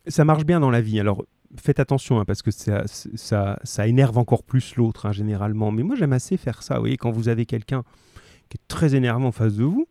[0.08, 0.98] ça marche bien dans la vie.
[1.00, 1.24] Alors,
[1.60, 5.70] faites attention, hein, parce que ça, ça, ça, énerve encore plus l'autre, hein, généralement.
[5.70, 6.74] Mais moi, j'aime assez faire ça.
[6.74, 7.82] Vous voyez, quand vous avez quelqu'un
[8.48, 9.86] qui est très énervant en face de vous,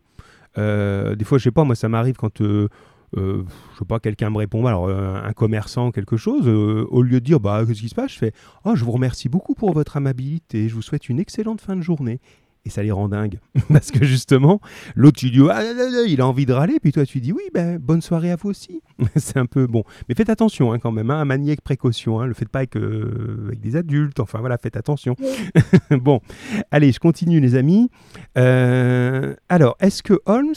[0.58, 2.68] euh, des fois, je sais pas, moi, ça m'arrive quand, euh,
[3.16, 7.24] euh, je sais pas, quelqu'un me répond, alors un commerçant, quelque chose, au lieu de
[7.24, 8.32] dire, bah, qu'est-ce qui se passe, je fais,
[8.64, 11.82] oh, je vous remercie beaucoup pour votre amabilité, je vous souhaite une excellente fin de
[11.82, 12.20] journée
[12.64, 13.38] et ça les rend dingues.
[13.68, 14.60] Parce que justement,
[14.94, 15.62] l'autre, tu dis, ah,
[16.06, 18.50] il a envie de râler, puis toi, tu dis, oui, ben, bonne soirée à vous
[18.50, 18.80] aussi.
[19.16, 19.84] c'est un peu bon.
[20.08, 22.20] Mais faites attention hein, quand même, hein, à manier avec précaution.
[22.20, 25.14] Hein, le faites pas avec, euh, avec, des adultes, enfin voilà, faites attention.
[25.90, 26.20] bon,
[26.70, 27.90] allez, je continue, les amis.
[28.38, 30.54] Euh, alors, est-ce que Holmes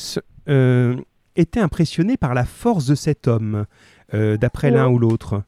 [0.49, 0.95] euh,
[1.35, 3.65] était impressionné par la force de cet homme,
[4.13, 5.43] d'après l'un ou l'autre?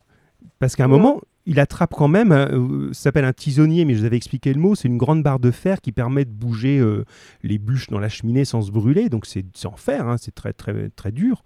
[0.60, 4.02] Parce qu'à un moment, il attrape quand même, euh, ça s'appelle un tisonnier, mais je
[4.02, 6.78] vous avais expliqué le mot, c'est une grande barre de fer qui permet de bouger
[6.78, 7.06] euh,
[7.42, 10.54] les bûches dans la cheminée sans se brûler, donc c'est en fer, hein, c'est très,
[10.54, 11.44] très, très dur.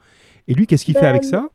[0.50, 1.50] Et lui, qu'est-ce qu'il fait avec ben, ça?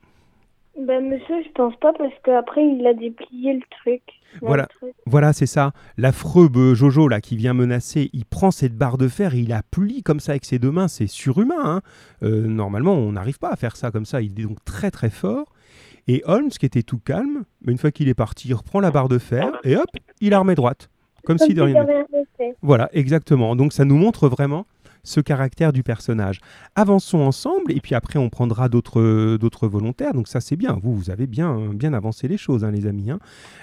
[0.81, 4.03] ben, monsieur, je pense pas, parce qu'après, il a déplié le truc.
[4.41, 4.67] Voilà,
[5.05, 5.73] voilà c'est ça.
[5.99, 9.63] L'affreux Jojo là qui vient menacer, il prend cette barre de fer et il la
[9.63, 10.89] plie comme ça avec ses deux mains.
[10.89, 11.57] C'est surhumain.
[11.65, 11.81] Hein.
[12.23, 14.21] Euh, normalement, on n'arrive pas à faire ça comme ça.
[14.21, 15.53] Il est donc très très fort.
[16.09, 18.91] Et Holmes, qui était tout calme, mais une fois qu'il est parti, il reprend la
[18.91, 19.91] barre de fer et hop,
[20.21, 20.89] il la remet droite.
[21.25, 21.85] Comme, si de rien
[22.63, 23.55] Voilà, exactement.
[23.55, 24.67] Donc ça nous montre vraiment
[25.05, 26.41] ce caractère du personnage.
[26.75, 30.15] Avançons ensemble et puis après on prendra d'autres volontaires.
[30.15, 30.79] Donc ça c'est bien.
[30.83, 33.11] Vous, vous avez bien, bien avancé les choses, hein, les amis.
[33.11, 33.19] Hein.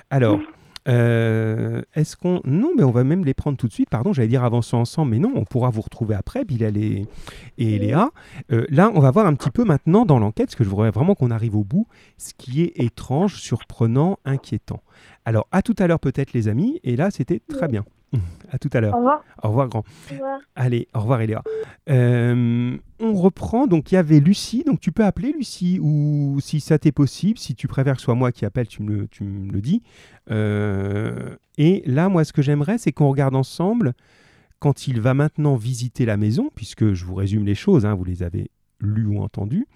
[0.09, 0.39] Alors.
[0.87, 2.41] Euh, est-ce qu'on...
[2.45, 3.89] Non, mais on va même les prendre tout de suite.
[3.89, 7.05] Pardon, j'allais dire avançons ensemble, mais non, on pourra vous retrouver après, Bilal et,
[7.57, 8.11] et Léa.
[8.51, 10.91] Euh, là, on va voir un petit peu maintenant dans l'enquête, parce que je voudrais
[10.91, 14.81] vraiment qu'on arrive au bout, ce qui est étrange, surprenant, inquiétant.
[15.25, 17.83] Alors, à tout à l'heure peut-être, les amis, et là, c'était très bien.
[18.51, 18.93] À tout à l'heure.
[18.93, 19.23] Au revoir.
[19.43, 19.79] Au revoir, grand.
[19.79, 20.39] Au revoir.
[20.55, 21.43] Allez, au revoir, Eléa.
[21.89, 23.67] Euh, on reprend.
[23.67, 24.63] Donc, il y avait Lucie.
[24.65, 28.05] Donc, tu peux appeler Lucie, ou si ça t'est possible, si tu préfères que ce
[28.05, 29.81] soit moi qui appelle, tu me le, tu me le dis.
[30.31, 33.93] Euh, et là, moi, ce que j'aimerais, c'est qu'on regarde ensemble
[34.59, 38.05] quand il va maintenant visiter la maison, puisque je vous résume les choses, hein, vous
[38.05, 38.49] les avez
[38.79, 39.67] lues ou entendues.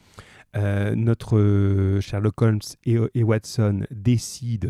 [0.55, 4.69] Euh, notre Sherlock Holmes et, et Watson décident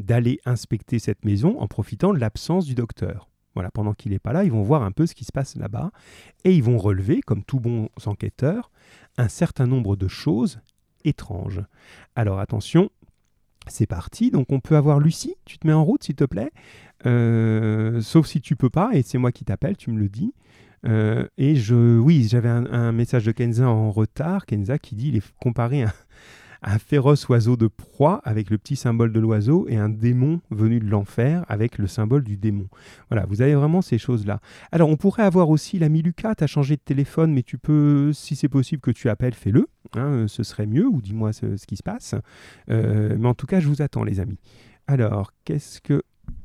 [0.00, 3.28] d'aller inspecter cette maison en profitant de l'absence du docteur.
[3.54, 5.56] Voilà, pendant qu'il n'est pas là, ils vont voir un peu ce qui se passe
[5.56, 5.90] là-bas
[6.44, 8.70] et ils vont relever, comme tous bons enquêteurs,
[9.18, 10.60] un certain nombre de choses
[11.04, 11.60] étranges.
[12.14, 12.90] Alors attention,
[13.66, 14.30] c'est parti.
[14.30, 16.50] Donc on peut avoir Lucie, tu te mets en route s'il te plaît?
[17.06, 20.32] Euh, sauf si tu peux pas, et c'est moi qui t'appelle, tu me le dis.
[20.86, 24.46] Euh, et je, oui, j'avais un, message de Kenza en retard.
[24.46, 25.92] Kenza qui dit il est comparé à,
[26.62, 30.80] un féroce oiseau de proie avec le petit symbole de l'oiseau et un démon venu
[30.80, 32.66] de l'enfer avec le symbole du démon.
[33.08, 34.40] Voilà, vous avez vraiment ces choses-là.
[34.72, 38.12] Alors, on pourrait avoir aussi l'ami Lucas, tu as changé de téléphone, mais tu peux,
[38.12, 39.68] si c'est possible que tu appelles, fais-le.
[39.96, 42.14] Hein, ce serait mieux, ou dis-moi ce, qui se passe.
[42.70, 44.38] Euh, mais en tout cas, je vous attends, les amis.
[44.86, 46.02] Alors, qu'est-ce que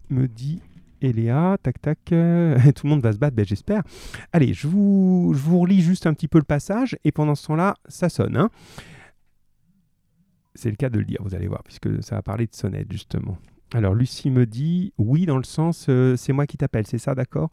[0.09, 0.61] me dit
[1.01, 3.83] Eléa, tac tac, tout le monde va se battre, ben, j'espère.
[4.31, 7.47] Allez, je vous, je vous relis juste un petit peu le passage, et pendant ce
[7.47, 8.37] temps-là, ça sonne.
[8.37, 8.49] Hein
[10.55, 12.91] c'est le cas de le dire, vous allez voir, puisque ça va parler de sonnette,
[12.91, 13.37] justement.
[13.73, 17.15] Alors, Lucie me dit oui, dans le sens euh, c'est moi qui t'appelle, c'est ça,
[17.15, 17.51] d'accord?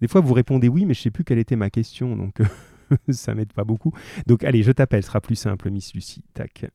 [0.00, 2.38] Des fois, vous répondez oui, mais je ne sais plus quelle était ma question, donc
[3.08, 3.92] ça m'aide pas beaucoup.
[4.26, 6.24] Donc, allez, je t'appelle, ce sera plus simple, Miss Lucie.
[6.34, 6.66] Tac.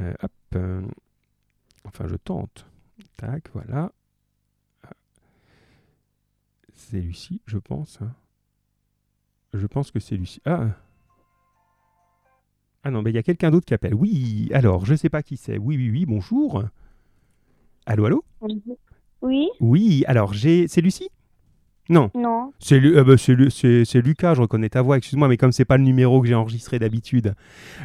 [0.00, 0.32] Euh, hop.
[0.54, 0.82] Euh,
[1.84, 2.66] enfin, je tente.
[3.16, 3.92] Tac, voilà.
[6.74, 7.98] C'est Lucie, je pense.
[8.00, 8.14] Hein.
[9.52, 10.40] Je pense que c'est Lucie.
[10.44, 10.68] Ah
[12.88, 13.94] ah non, mais il y a quelqu'un d'autre qui appelle.
[13.94, 15.58] Oui, alors, je ne sais pas qui c'est.
[15.58, 16.64] Oui, oui, oui, bonjour.
[17.84, 18.24] Allô, allô?
[19.20, 19.50] Oui.
[19.60, 20.68] Oui, alors, j'ai...
[20.68, 21.10] c'est Lucie?
[21.90, 22.10] Non.
[22.14, 22.54] Non.
[22.60, 25.82] C'est, euh, bah, c'est, Lucas, je reconnais ta voix, excuse-moi, mais comme c'est pas le
[25.84, 27.34] numéro que j'ai enregistré d'habitude.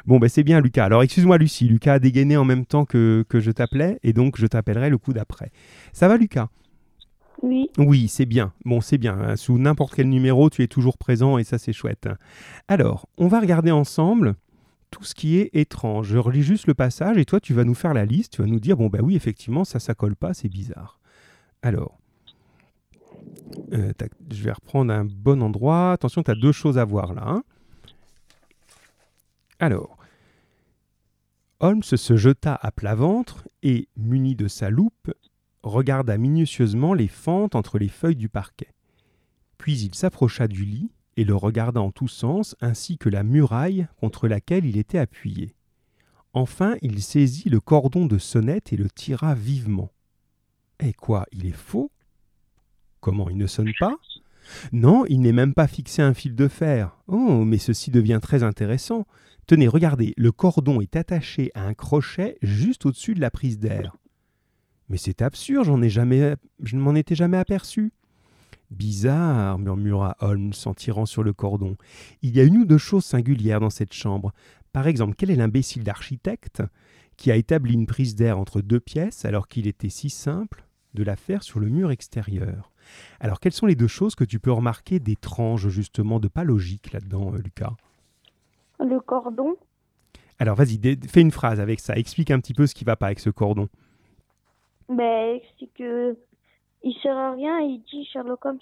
[0.06, 0.86] Bon, ben c'est bien Lucas.
[0.86, 4.38] Alors, excuse-moi Lucie, Lucas a dégainé en même temps que, que je t'appelais, et donc
[4.38, 5.52] je t'appellerai le coup d'après.
[5.92, 6.48] Ça va Lucas?
[7.42, 7.70] Oui.
[7.78, 8.54] Oui, c'est bien.
[8.64, 9.18] Bon, c'est bien.
[9.20, 9.36] Hein.
[9.36, 12.08] Sous n'importe quel numéro, tu es toujours présent et ça, c'est chouette.
[12.70, 14.36] Alors, on va regarder ensemble
[14.94, 16.08] tout ce qui est étrange.
[16.08, 18.34] Je relis juste le passage et toi, tu vas nous faire la liste.
[18.34, 21.00] Tu vas nous dire, bon, bah oui, effectivement, ça, ça colle pas, c'est bizarre.
[21.64, 21.98] Alors,
[23.74, 23.92] euh,
[24.32, 25.94] je vais reprendre un bon endroit.
[25.94, 27.24] Attention, tu as deux choses à voir là.
[27.26, 27.44] Hein.
[29.60, 29.98] Alors,
[31.60, 35.12] Holmes se jeta à plat ventre et, muni de sa loupe,
[35.64, 38.74] regarda minutieusement les fentes entre les feuilles du parquet.
[39.58, 43.88] Puis il s'approcha du lit et le regarda en tous sens, ainsi que la muraille
[43.98, 45.56] contre laquelle il était appuyé.
[46.34, 49.92] Enfin, il saisit le cordon de sonnette et le tira vivement.
[50.80, 51.92] Eh quoi, il est faux
[53.00, 53.96] Comment il ne sonne pas
[54.72, 56.98] Non, il n'est même pas fixé un fil de fer.
[57.08, 59.06] Oh, mais ceci devient très intéressant.
[59.46, 63.96] Tenez, regardez, le cordon est attaché à un crochet juste au-dessus de la prise d'air.
[64.90, 67.94] Mais c'est absurde, j'en ai jamais, je ne m'en étais jamais aperçu.
[68.74, 71.78] Bizarre, murmura Holmes en tirant sur le cordon.
[72.22, 74.34] Il y a une ou deux choses singulières dans cette chambre.
[74.72, 76.64] Par exemple, quel est l'imbécile d'architecte
[77.16, 81.04] qui a établi une prise d'air entre deux pièces alors qu'il était si simple de
[81.04, 82.72] la faire sur le mur extérieur?
[83.20, 86.92] Alors, quelles sont les deux choses que tu peux remarquer d'étrange, justement, de pas logique
[86.92, 87.74] là-dedans, euh, Lucas?
[88.80, 89.56] Le cordon.
[90.40, 91.96] Alors, vas-y, fais une phrase avec ça.
[91.96, 93.70] Explique un petit peu ce qui va pas avec ce cordon.
[94.90, 96.18] Ben, c'est que
[96.84, 98.60] il sert à rien, il dit Sherlock Holmes.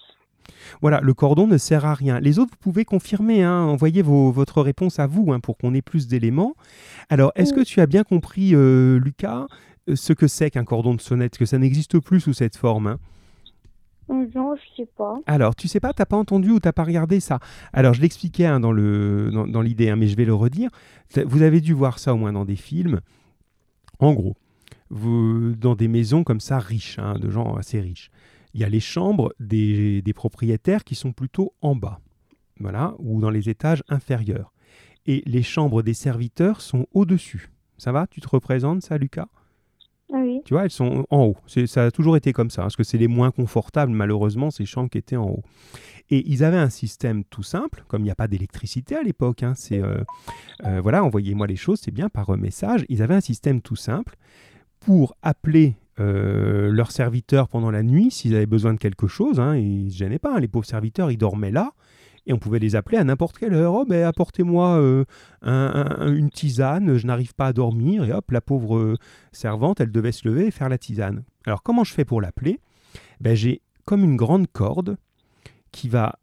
[0.81, 2.19] Voilà, le cordon ne sert à rien.
[2.19, 5.81] Les autres, vous pouvez confirmer, hein, envoyez votre réponse à vous hein, pour qu'on ait
[5.81, 6.55] plus d'éléments.
[7.09, 9.47] Alors, est-ce que tu as bien compris, euh, Lucas,
[9.89, 11.37] euh, ce que c'est qu'un cordon de sonnette?
[11.37, 12.97] Que ça n'existe plus sous cette forme hein?
[14.09, 15.19] Non, je sais pas.
[15.25, 17.39] Alors, tu sais pas, t'as pas entendu ou t'as pas regardé ça?
[17.71, 20.69] Alors, je l'expliquais hein, dans l'idée, dans, mais je vais le redire.
[21.25, 22.99] Vous avez dû voir ça au moins dans des films.
[23.99, 24.35] En gros,
[24.91, 28.11] vous, dans des maisons comme ça riches, de gens assez riches
[28.53, 31.99] il y a les chambres des, propriétaires qui sont plutôt en bas,
[32.59, 34.53] voilà, ou dans les étages inférieurs.
[35.05, 37.49] Et les chambres des serviteurs sont au-dessus.
[37.77, 38.05] Ça va?
[38.07, 39.27] Tu te représentes ça, Lucas?
[40.13, 40.41] Ah oui.
[40.45, 41.37] Tu vois, elles sont en haut.
[41.65, 44.65] Ça a toujours été comme ça, hein, parce que c'est les moins confortables, malheureusement, ces
[44.65, 45.43] chambres qui étaient en haut.
[46.09, 49.41] Et ils avaient un système tout simple, comme il n'y a pas d'électricité à l'époque.
[49.41, 50.03] Hein, c'est euh,
[50.65, 52.85] euh, voilà, envoyez-moi les choses, c'est bien par message.
[52.89, 54.17] Ils avaient un système tout simple
[54.81, 59.39] pour appeler euh, leurs serviteurs pendant la nuit s'ils avaient besoin de quelque chose.
[59.39, 60.35] Hein, ils ne se gênaient pas.
[60.35, 60.39] Hein.
[60.39, 61.71] les pauvres serviteurs, ils dormaient là.
[62.27, 63.73] Et on pouvait les appeler à n'importe quelle heure.
[63.73, 65.05] Oh, ben, apportez-moi euh,
[65.43, 68.03] une tisane, je n'arrive pas à dormir.
[68.03, 68.97] Et hop, la pauvre euh,
[69.31, 71.23] servante, elle devait se lever et faire la tisane.
[71.45, 72.59] Alors, comment je fais pour l'appeler?
[73.21, 74.97] Ben, J'ai comme une grande corde
[75.71, 76.19] qui va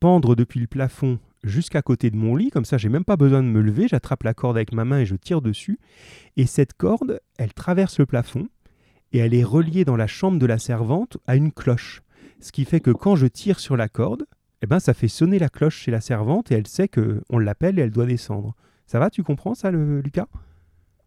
[0.00, 3.42] pendre depuis le plafond jusqu'à côté de mon lit, comme ça j'ai même pas besoin
[3.42, 5.78] de me lever, j'attrape la corde avec ma main et je tire dessus.
[6.36, 8.48] Et cette corde, elle traverse le plafond,
[9.12, 12.02] et elle est reliée dans la chambre de la servante à une cloche.
[12.40, 14.24] Ce qui fait que quand je tire sur la corde,
[14.62, 17.38] eh ben, ça fait sonner la cloche chez la servante et elle sait que on
[17.38, 18.54] l'appelle et elle doit descendre.
[18.86, 20.28] Ça va, tu comprends ça, le, Lucas?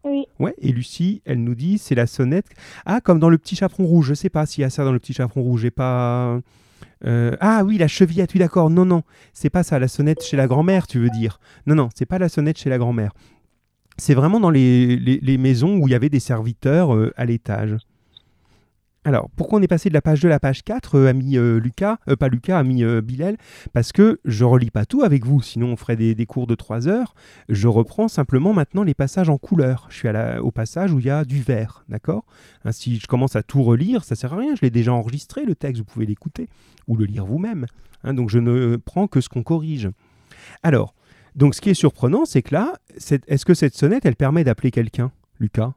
[0.04, 0.24] Oui.
[0.38, 2.46] Ouais, et Lucie, elle nous dit, c'est la sonnette.
[2.84, 4.92] Ah, comme dans le petit chaperon rouge, je sais pas s'il y a ça dans
[4.92, 6.40] le petit chaperon rouge, j'ai pas...
[7.04, 10.36] Euh, ah oui, la chevillette, oui d'accord, non, non, c'est pas ça, la sonnette chez
[10.36, 11.38] la grand-mère, tu veux dire.
[11.66, 13.12] Non, non, c'est pas la sonnette chez la grand-mère.
[13.98, 17.76] C'est vraiment dans les, les, maisons où il y avait des serviteurs euh, à l'étage.
[19.06, 21.38] Alors, pourquoi on est passé de la page 2 à la page 4, euh, ami
[21.38, 23.36] euh, Lucas, euh, pas Lucas, ami Bilal?
[23.72, 26.88] Parce que je relis pas tout avec vous, sinon on ferait des, cours de 3
[26.88, 27.14] heures.
[27.48, 29.86] Je reprends simplement maintenant les passages en couleur.
[29.90, 32.24] Je suis à au passage où il y a du vert, d'accord?
[32.64, 35.44] Hein, Si je commence à tout relire, ça sert à rien, je l'ai déjà enregistré
[35.44, 36.48] le texte, vous pouvez l'écouter
[36.88, 37.66] ou le lire vous-même.
[38.02, 39.88] Hein, donc je ne prends que ce qu'on corrige.
[40.64, 40.96] Alors,
[41.36, 44.72] donc ce qui est surprenant, c'est que là, est-ce que cette sonnette, elle permet d'appeler
[44.72, 45.74] quelqu'un, Lucas?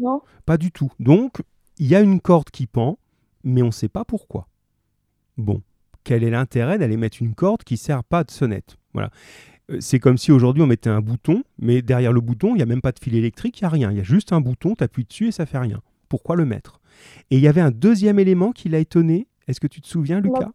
[0.00, 0.22] Non.
[0.46, 0.90] Pas du tout.
[0.98, 1.42] Donc,
[1.82, 2.96] il y a une corde qui pend,
[3.42, 4.46] mais on ne sait pas pourquoi.
[5.36, 5.62] Bon,
[6.04, 8.76] quel est l'intérêt d'aller mettre une corde qui ne sert pas de sonnette?
[8.94, 9.10] Voilà.
[9.68, 12.62] Euh, c'est comme si aujourd'hui on mettait un bouton, mais derrière le bouton, il n'y
[12.62, 13.90] a même pas de fil électrique, il n'y a rien.
[13.90, 15.80] Il y a juste un bouton, tu appuies dessus et ça fait rien.
[16.08, 16.80] Pourquoi le mettre?
[17.32, 19.26] Et il y avait un deuxième élément qui l'a étonné.
[19.48, 20.52] Est-ce que tu te souviens, Lucas?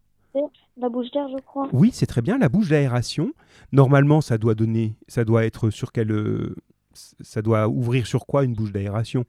[0.78, 1.68] la bouche d'air, je crois.
[1.74, 3.34] Oui, c'est très bien, la bouche d'aération.
[3.74, 6.56] Normalement, ça doit donner, ça doit être sur quel, euh,
[6.94, 9.26] ça doit ouvrir sur quoi une bouche d'aération?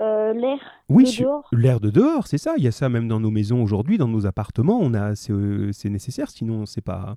[0.00, 0.58] Euh, l'air
[0.88, 1.48] oui, de dehors.
[1.52, 2.54] L'air de dehors, c'est ça.
[2.56, 4.78] Il y a ça même dans nos maisons aujourd'hui, dans nos appartements.
[4.80, 7.16] On a, c'est, euh, nécessaire, sinon c'est pas,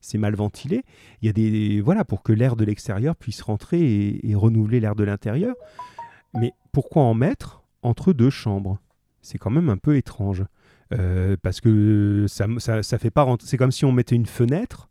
[0.00, 0.82] c'est mal ventilé.
[1.20, 4.94] Il y a des, voilà, pour que l'air de l'extérieur puisse rentrer et, renouveler l'air
[4.94, 5.54] de l'intérieur.
[6.34, 8.78] Mais pourquoi en mettre entre deux chambres?
[9.20, 10.44] C'est quand même un peu étrange.
[10.94, 14.88] Euh, parce que ça, ça, fait pas C'est comme si on mettait une fenêtre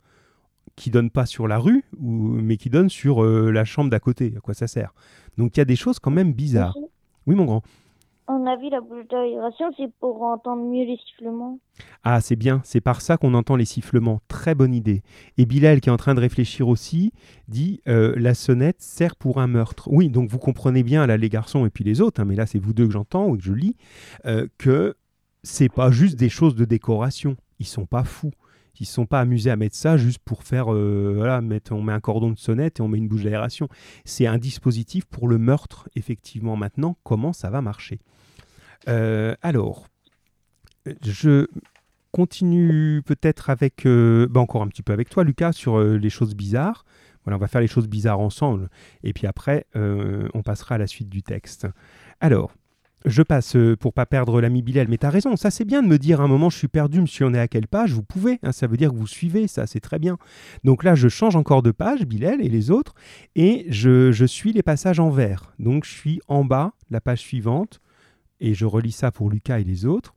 [0.75, 4.34] qui donne pas sur la rue, ou, mais qui donne sur la chambre d'à côté.
[4.38, 4.93] À quoi ça sert
[5.38, 6.75] Donc il y a des choses quand même bizarres.
[6.77, 6.86] Oui,
[7.27, 7.63] mon grand.
[8.27, 11.60] On a vu la bouche d'aération, c'est pour entendre mieux les sifflements.
[12.03, 14.21] Ah, c'est bien, c'est par ça qu'on entend les sifflements.
[14.27, 15.01] Très bonne idée.
[15.38, 17.12] Et Bilal, qui est en train de réfléchir aussi,
[17.49, 19.89] dit euh, la sonnette sert pour un meurtre.
[19.91, 22.45] Oui, donc vous comprenez bien, là, les garçons et puis les autres, hein, mais là,
[22.45, 23.75] c'est vous deux que j'entends ou que je lis,
[24.25, 24.95] euh, que
[25.43, 27.36] c'est pas juste des choses de décoration.
[27.60, 28.31] Ils sont pas fous.
[28.79, 31.93] Ils ne sont pas amusés à mettre ça juste pour faire, euh, voilà, on met
[31.93, 33.67] un cordon de sonnette et on met une bouche d'aération.
[34.05, 36.55] C'est un dispositif pour le meurtre, effectivement.
[36.55, 37.99] Maintenant, comment ça va marcher?
[38.88, 39.88] Euh, Alors,
[41.03, 41.47] je
[42.12, 46.36] continue peut-être avec, euh, bah, encore un petit peu avec toi, Lucas, sur les choses
[46.36, 46.86] bizarres.
[47.23, 48.69] Voilà, on va faire les choses bizarres ensemble.
[49.03, 51.67] Et puis après, on passera à la suite du texte.
[52.19, 52.51] Alors,
[53.06, 55.82] je passe euh, pour pas perdre l'ami Bilal, mais tu as raison, ça c'est bien
[55.82, 58.04] de me dire un moment je suis perdu, monsieur, on est à quelle page Vous
[58.04, 60.18] pouvez, hein, ça veut dire que vous suivez, ça c'est très bien.
[60.64, 62.94] Donc là je change encore de page, Bilal et les autres,
[63.36, 65.54] et je, je suis les passages en vert.
[65.60, 67.82] Donc je suis en bas, la page suivante,
[68.40, 70.14] et je relis ça pour Lucas et les autres.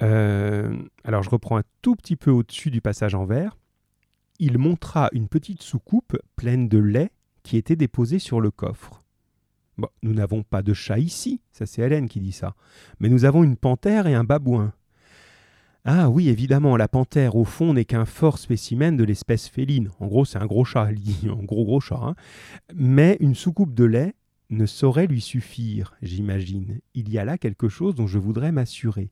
[0.00, 3.56] Euh, alors je reprends un tout petit peu au-dessus du passage en vert.
[4.38, 7.10] Il montra une petite soucoupe pleine de lait
[7.42, 9.02] qui était déposée sur le coffre.
[9.78, 12.54] Bon, nous n'avons pas de chat ici, ça c'est Hélène qui dit ça,
[12.98, 14.72] mais nous avons une panthère et un babouin.
[15.84, 19.90] Ah oui, évidemment, la panthère au fond n'est qu'un fort spécimen de l'espèce féline.
[20.00, 20.90] En gros, c'est un gros chat,
[21.24, 22.00] un gros gros chat.
[22.02, 22.14] Hein.
[22.74, 24.14] Mais une soucoupe de lait
[24.50, 26.80] ne saurait lui suffire, j'imagine.
[26.94, 29.10] Il y a là quelque chose dont je voudrais m'assurer.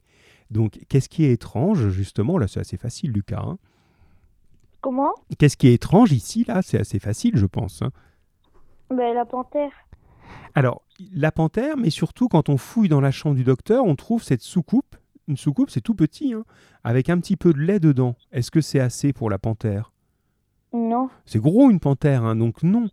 [0.51, 3.43] Donc, qu'est-ce qui est étrange, justement Là, c'est assez facile, Lucas.
[3.43, 3.59] Hein.
[4.81, 5.15] Comment?
[5.39, 6.61] Qu'est-ce qui est étrange ici, là?
[6.63, 7.83] C'est assez facile, je pense.
[7.83, 7.91] Hein.
[8.91, 9.73] ben, La panthère.
[10.55, 14.23] Alors, la panthère, mais surtout quand on fouille dans la chambre du docteur, on trouve
[14.23, 14.97] cette soucoupe.
[15.29, 16.45] Une soucoupe, c'est tout petit, hein,
[16.85, 18.17] avec un petit peu de lait dedans.
[18.33, 19.93] Est-ce que c'est assez pour la panthère?
[20.73, 21.11] Non.
[21.25, 22.89] C'est gros une panthère, hein, donc non.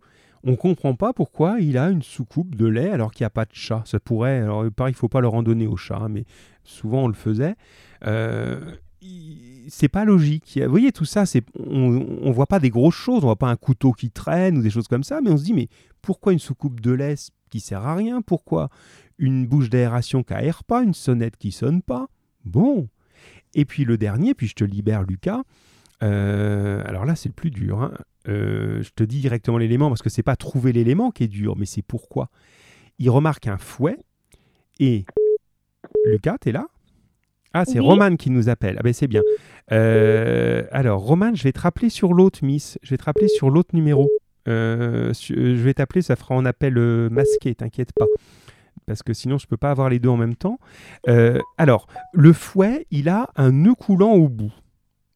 [0.46, 3.30] On ne comprend pas pourquoi il a une soucoupe de lait alors qu'il n'y a
[3.30, 3.82] pas de chat.
[3.86, 6.26] Ça pourrait, alors pareil, il faut pas leur en donner au chat, hein, mais
[6.64, 7.54] souvent on le faisait.
[8.06, 8.60] Euh,
[9.68, 10.58] c'est pas logique.
[10.62, 11.24] Vous voyez, tout ça,
[11.58, 14.70] on voit pas des grosses choses, on voit pas un couteau qui traîne ou des
[14.70, 15.68] choses comme ça, mais on se dit, mais
[16.02, 17.14] pourquoi une soucoupe de lait
[17.50, 18.22] qui sert à rien?
[18.22, 18.68] Pourquoi
[19.18, 22.08] une bouche d'aération qui n'aère pas, une sonnette qui sonne pas?
[22.44, 22.88] Bon.
[23.54, 25.42] Et puis le dernier, puis je te libère Lucas.
[26.02, 27.82] Euh, alors là, c'est le plus dur.
[27.82, 27.92] Hein.
[28.28, 31.56] Euh, je te dis directement l'élément parce que c'est pas trouver l'élément qui est dur,
[31.56, 32.30] mais c'est pourquoi.
[32.98, 33.98] Il remarque un fouet
[34.80, 35.04] et
[36.04, 36.66] Lucas, es là?
[37.54, 38.76] Ah, c'est Roman qui nous appelle.
[38.80, 39.22] Ah ben c'est bien.
[39.70, 42.78] Euh, alors, Roman, je vais te rappeler sur l'autre, Miss.
[42.82, 44.10] Je vais te rappeler sur l'autre numéro.
[44.48, 48.06] Euh, je vais t'appeler, ça fera un appel euh, masqué, t'inquiète pas.
[48.86, 50.58] Parce que sinon, je ne peux pas avoir les deux en même temps.
[51.56, 54.52] alors, le fouet, il a un nœud coulant au bout.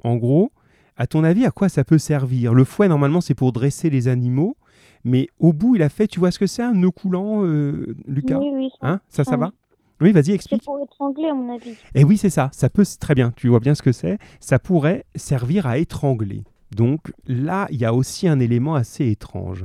[0.04, 0.52] En gros,
[0.96, 2.54] à ton avis, à quoi ça peut servir?
[2.54, 4.56] Le fouet, normalement, c'est pour dresser les animaux.
[5.04, 7.42] Mais au bout, il a fait, tu vois ce que c'est un nœud coulant,
[8.06, 8.38] Lucas?
[8.38, 8.68] Oui, oui.
[8.80, 9.00] Hein?
[9.08, 9.50] Ça, ça va?
[10.00, 10.62] Oui, vas-y, explique.
[10.62, 11.74] C'est pour étrangler, à mon avis.
[11.94, 12.50] Eh oui, c'est ça.
[12.52, 14.18] Ça peut, très bien, tu vois bien ce que c'est.
[14.40, 16.44] Ça pourrait servir à étrangler.
[16.74, 19.64] Donc là, il y a aussi un élément assez étrange.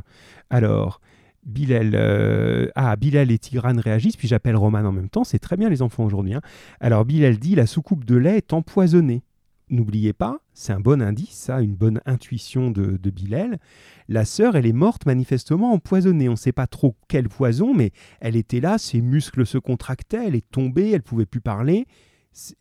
[0.50, 1.02] Alors,
[1.46, 5.24] Bilal, euh, ah, Bilal et Tigrane réagissent, puis j'appelle Roman en même temps.
[5.24, 6.34] C'est très bien, les enfants, aujourd'hui.
[6.34, 6.42] Hein.
[6.80, 9.24] Alors, Bilal dit la soucoupe de lait est empoisonnée.
[9.74, 13.58] N'oubliez pas, c'est un bon indice, ça, une bonne intuition de, de Bilal.
[14.08, 16.30] La sœur, elle est morte manifestement empoisonnée.
[16.30, 17.90] On ne sait pas trop quel poison, mais
[18.22, 21.88] elle était là, ses muscles se contractaient, elle est tombée, elle pouvait plus parler,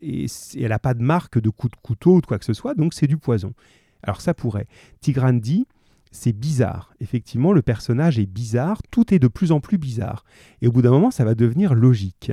[0.01, 2.53] et, elle n'a pas de marque de coup de couteau ou de quoi que ce
[2.53, 3.53] soit, donc c'est du poison.
[4.01, 4.65] Alors ça pourrait.
[4.99, 5.67] Tigrane dit,
[6.13, 6.93] c'est bizarre.
[7.01, 10.23] Effectivement, le personnage est bizarre, tout est de plus en plus bizarre.
[10.61, 12.31] Et au bout d'un moment, ça va devenir logique.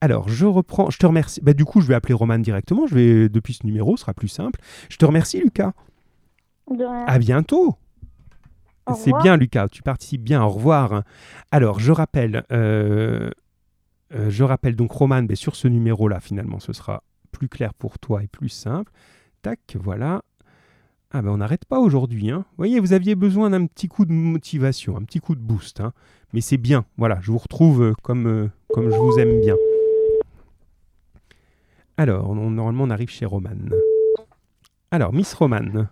[0.00, 1.40] Alors, je reprends, je te remercie.
[1.40, 4.14] Bah, du coup, je vais appeler Roman directement, je vais, depuis ce numéro, ce sera
[4.14, 4.60] plus simple.
[4.88, 5.72] Je te remercie, Lucas.
[6.70, 7.04] De rien.
[7.06, 7.76] À bientôt.
[8.96, 10.42] C'est bien, Lucas, tu participes bien.
[10.42, 11.04] Au revoir.
[11.52, 13.30] Alors, je rappelle, euh,
[14.12, 18.00] euh, je rappelle donc, Roman, mais sur ce numéro-là, finalement, ce sera plus clair pour
[18.00, 18.90] toi et plus simple.
[19.42, 20.22] Tac, voilà.
[21.12, 22.30] Ah ben on n'arrête pas aujourd'hui.
[22.30, 22.44] Hein.
[22.50, 25.80] Vous voyez, vous aviez besoin d'un petit coup de motivation, un petit coup de boost.
[25.80, 25.92] Hein.
[26.32, 29.56] Mais c'est bien, voilà, je vous retrouve euh, comme, euh, comme je vous aime bien.
[31.96, 33.50] Alors, normalement on arrive chez Roman.
[34.92, 35.86] Alors, Miss Roman.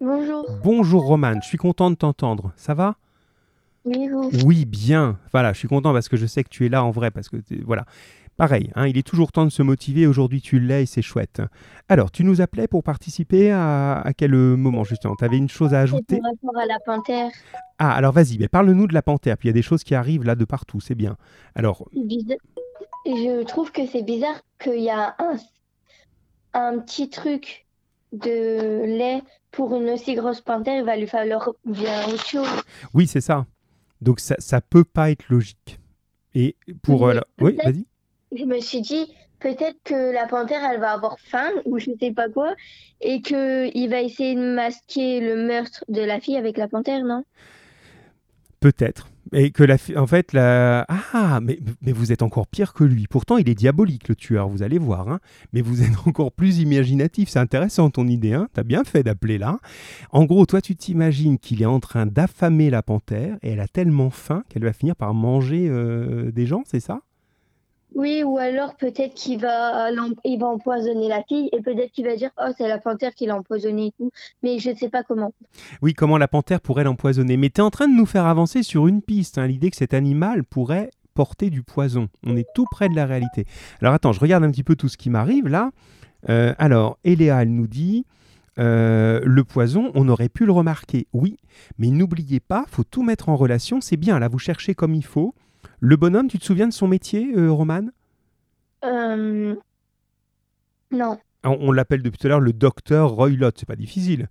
[0.00, 0.46] Bonjour.
[0.64, 2.52] Bonjour Roman, je suis content de t'entendre.
[2.56, 2.96] Ça va?
[3.84, 4.30] Oui, vous?
[4.44, 5.18] Oui, bien.
[5.32, 7.28] Voilà, je suis content parce que je sais que tu es là en vrai, parce
[7.28, 7.84] que voilà.
[8.42, 10.04] Pareil, hein, il est toujours temps de se motiver.
[10.04, 11.40] Aujourd'hui, tu l'es et c'est chouette.
[11.88, 15.14] Alors, tu nous appelais pour participer à, quel moment justement?
[15.14, 16.18] Tu avais une chose à ajouter?
[16.18, 17.30] Par rapport à la panthère.
[17.78, 19.36] Ah, alors vas-y, mais parle-nous de la panthère.
[19.36, 21.16] Puis il y a des choses qui arrivent là de partout, c'est bien.
[21.54, 21.88] Alors.
[21.94, 25.36] Je trouve que c'est bizarre qu'il y a un,
[26.52, 27.64] un petit truc
[28.10, 30.80] de lait pour une aussi grosse panthère.
[30.80, 32.48] Il va lui falloir bien autre chose.
[32.92, 33.46] Oui, c'est ça.
[34.00, 35.78] Donc ça, ça peut pas être logique.
[36.34, 37.06] Et pour.
[37.06, 37.86] Euh, oui, vas-y
[38.34, 42.12] je me suis dit peut-être que la panthère elle va avoir faim ou je sais
[42.12, 42.54] pas quoi
[43.00, 47.04] et que il va essayer de masquer le meurtre de la fille avec la panthère,
[47.04, 47.24] non?
[48.60, 49.08] Peut-être.
[49.32, 50.86] Et que la en fait, la...
[50.88, 53.06] ah, mais, mais vous êtes encore pire que lui.
[53.08, 55.08] Pourtant, il est diabolique, le tueur, vous allez voir.
[55.08, 55.20] Hein.
[55.52, 57.28] Mais vous êtes encore plus imaginatif.
[57.28, 58.34] C'est intéressant ton idée.
[58.34, 59.58] Hein T'as bien fait d'appeler là.
[60.10, 63.68] En gros, toi, tu t'imagines qu'il est en train d'affamer la panthère et elle a
[63.68, 67.00] tellement faim qu'elle va finir par manger euh, des gens, c'est ça?
[67.94, 69.90] Oui, ou alors peut-être qu'il va,
[70.24, 73.26] il va empoisonner la fille et peut-être qu'il va dire Oh, c'est la panthère qui
[73.26, 74.10] l'a empoisonné et tout.
[74.42, 75.32] Mais je ne sais pas comment.
[75.80, 77.36] Oui, comment la panthère pourrait l'empoisonner.
[77.36, 79.38] Mais tu es en train de nous faire avancer sur une piste.
[79.38, 82.08] Hein, L'idée que cet animal pourrait portée du poison.
[82.24, 83.46] On est tout près de la réalité.
[83.80, 85.70] Alors attends, je regarde un petit peu tout ce qui m'arrive là.
[86.28, 88.06] Euh, alors, Eléa, elle nous dit
[88.58, 91.38] euh, le poison, on aurait pu le remarquer, oui,
[91.78, 93.80] mais n'oubliez pas, faut tout mettre en relation.
[93.80, 95.34] C'est bien, là, vous cherchez comme il faut.
[95.84, 97.90] Le bonhomme, tu te souviens de son métier, euh, Romane
[98.84, 99.56] Euh,
[100.92, 101.18] Non.
[101.42, 104.28] on, on l'appelle depuis tout à l'heure le docteur Roylott, c'est pas difficile.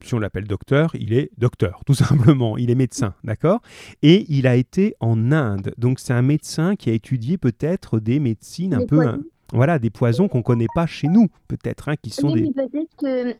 [0.00, 2.56] Si on l'appelle docteur, il est docteur, tout simplement.
[2.56, 3.60] Il est médecin, d'accord?
[4.02, 5.74] Et il a été en Inde.
[5.76, 9.20] Donc c'est un médecin qui a étudié peut-être des médecines un peu...
[9.52, 12.52] voilà, des poisons qu'on connaît pas chez nous, peut-être, hein, qui sont Oui, des...
[12.52, 13.34] peut-être que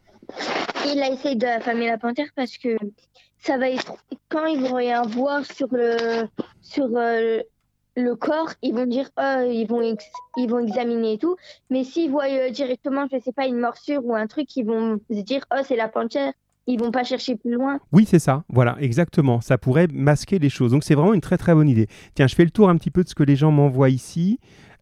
[0.93, 2.77] il a essayé d'affamer la panthère parce que
[3.39, 3.95] ça va être
[4.29, 6.27] quand ils vont rien voir sur le
[6.61, 7.41] sur euh,
[7.97, 10.05] le corps, ils vont dire oh, ils vont ex-
[10.37, 11.37] ils vont examiner et tout,
[11.71, 15.01] mais s'ils voient euh, directement je sais pas une morsure ou un truc, ils vont
[15.11, 16.33] se dire oh c'est la panthère,
[16.67, 17.81] ils vont pas chercher plus loin.
[17.93, 19.41] Oui, c'est ça, voilà, exactement.
[19.41, 20.73] Ça pourrait masquer les choses.
[20.73, 21.89] Donc c'est vraiment une très très bonne idée.
[22.15, 24.39] Tiens, je fais le tour un petit peu de ce que les gens m'envoient ici.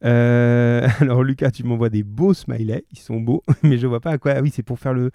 [0.07, 4.13] Euh, alors Lucas, tu m'envoies des beaux smileys, ils sont beaux, mais je vois pas
[4.13, 4.33] à quoi.
[4.37, 5.11] Ah oui, c'est pour faire le.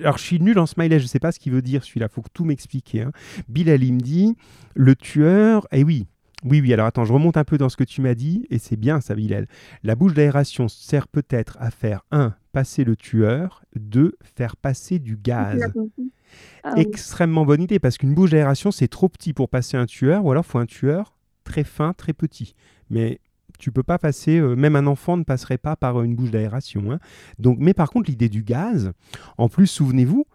[0.00, 2.08] Alors je suis nul en smiley, je sais pas ce qu'il veut dire celui-là.
[2.08, 2.94] Faut que tout m'explique.
[2.94, 3.12] Hein.
[3.48, 4.36] Bilal il me dit
[4.74, 5.66] le tueur.
[5.72, 6.06] Eh oui.
[6.44, 8.58] Oui, oui, alors attends, je remonte un peu dans ce que tu m'as dit, et
[8.58, 9.46] c'est bien ça, Bilal.
[9.84, 12.34] La bouche d'aération sert peut-être à faire 1.
[12.50, 14.16] passer le tueur, 2.
[14.24, 15.62] faire passer du gaz.
[16.64, 16.82] Ah oui.
[16.82, 20.30] Extrêmement bonne idée parce qu'une bouche d'aération c'est trop petit pour passer un tueur ou
[20.30, 21.14] alors faut un tueur
[21.44, 22.54] très fin, très petit.
[22.90, 23.20] Mais
[23.62, 26.32] tu peux pas passer, euh, même un enfant ne passerait pas par euh, une bouche
[26.32, 26.90] d'aération.
[26.90, 26.98] hein.
[27.38, 28.90] Donc, mais par contre l'idée du gaz,
[29.38, 30.26] en plus souvenez-vous,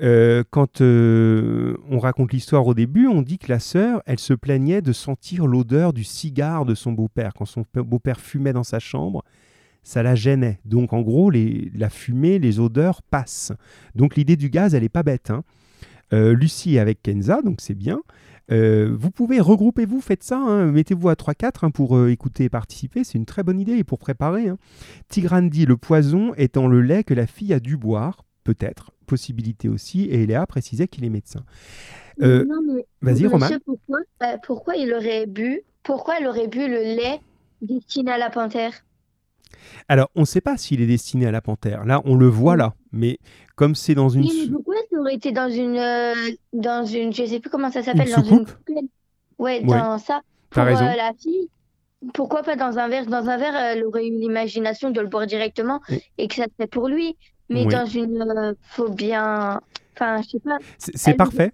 [0.00, 4.80] euh, quand on raconte l'histoire au début, on dit que la sœur, elle se plaignait
[4.80, 7.32] de sentir l'odeur du cigare de son beau-père.
[7.34, 9.24] Quand son beau-père fumait dans sa chambre,
[9.82, 10.60] ça la gênait.
[10.64, 13.52] Donc en gros, la fumée, les odeurs passent.
[13.96, 15.32] Donc l'idée du gaz, elle n'est pas bête.
[15.32, 15.42] hein.
[16.12, 18.00] Lucie est avec Kenza, donc c'est bien.
[18.50, 20.66] Euh, vous pouvez regroupez-vous, faites ça, hein.
[20.72, 23.84] mettez-vous à 3-4 hein, pour euh, écouter et participer, c'est une très bonne idée et
[23.84, 24.48] pour préparer.
[24.48, 24.58] hein.
[25.08, 29.68] Tigrane dit le poison dans le lait que la fille a dû boire, peut-être, possibilité
[29.68, 31.44] aussi, et Léa précisait qu'il est médecin.
[32.22, 32.46] Euh,
[33.02, 33.48] vas-y, Romain.
[33.64, 33.98] Pourquoi,
[34.42, 37.20] pourquoi il aurait bu Pourquoi il aurait bu le lait
[37.62, 38.72] destiné à la panthère?
[39.88, 41.84] Alors, on ne sait pas s'il est destiné à la panthère.
[41.84, 43.18] Là, on le voit là, mais
[43.56, 44.22] comme c'est dans une...
[44.22, 46.14] Oui, mais pourquoi ça aurait été dans une, euh,
[46.52, 48.44] dans une, je sais plus comment ça s'appelle, dans une
[49.38, 50.20] Ouais, dans ça.
[50.50, 50.84] Pour raison.
[50.84, 51.48] euh, la fille,
[52.14, 55.26] pourquoi pas dans un verre Dans un verre, elle aurait eu l'imagination de le boire
[55.26, 57.16] directement Et- et que ça serait pour lui.
[57.50, 57.72] Mais Oui.
[57.72, 59.60] dans une, euh, faut bien,
[59.94, 60.58] enfin, je sais pas.
[60.78, 61.52] C'est parfait.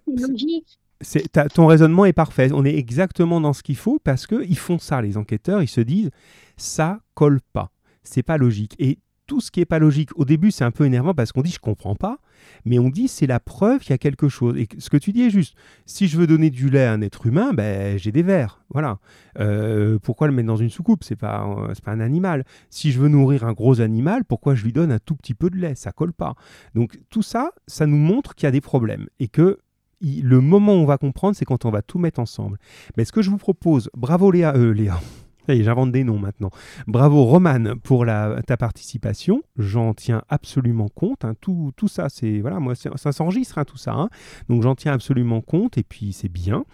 [1.31, 2.49] t'as- ton raisonnement est parfait.
[2.53, 5.61] On est exactement dans ce qu'il faut parce qu'ils font ça, les enquêteurs.
[5.61, 6.09] Ils se disent,
[6.57, 7.71] ça colle pas.
[8.03, 8.75] C'est pas logique.
[8.79, 8.97] Et
[9.27, 11.51] tout ce qui est pas logique, au début, c'est un peu énervant parce qu'on dit,
[11.51, 12.19] je comprends pas.
[12.63, 14.57] Mais on dit, c'est la preuve qu'il y a quelque chose.
[14.57, 15.55] Et ce que tu dis est juste.
[15.85, 18.63] Si je veux donner du lait à un être humain, ben, j'ai des verres.
[18.69, 18.99] Voilà.
[19.39, 21.03] Euh, pourquoi le mettre dans une soucoupe?
[21.03, 22.43] C'est pas, euh, pas un animal.
[22.69, 25.49] Si je veux nourrir un gros animal, pourquoi je lui donne un tout petit peu
[25.49, 25.75] de lait?
[25.75, 26.35] Ça colle pas.
[26.73, 29.59] Donc tout ça, ça nous montre qu'il y a des problèmes et que
[30.01, 32.59] le moment où on va comprendre, c'est quand on va tout mettre ensemble.
[32.97, 34.99] Mais ce que je vous propose, bravo Léa, euh, Léa.
[35.47, 36.49] J'invente des noms maintenant.
[36.87, 39.41] Bravo Romane pour ta participation.
[39.57, 41.25] J'en tiens absolument compte.
[41.25, 41.33] hein.
[41.41, 42.59] Tout, tout ça, c'est voilà,
[42.95, 43.93] ça s'enregistre hein, tout ça.
[43.93, 44.09] hein.
[44.49, 46.65] Donc j'en tiens absolument compte et puis c'est bien.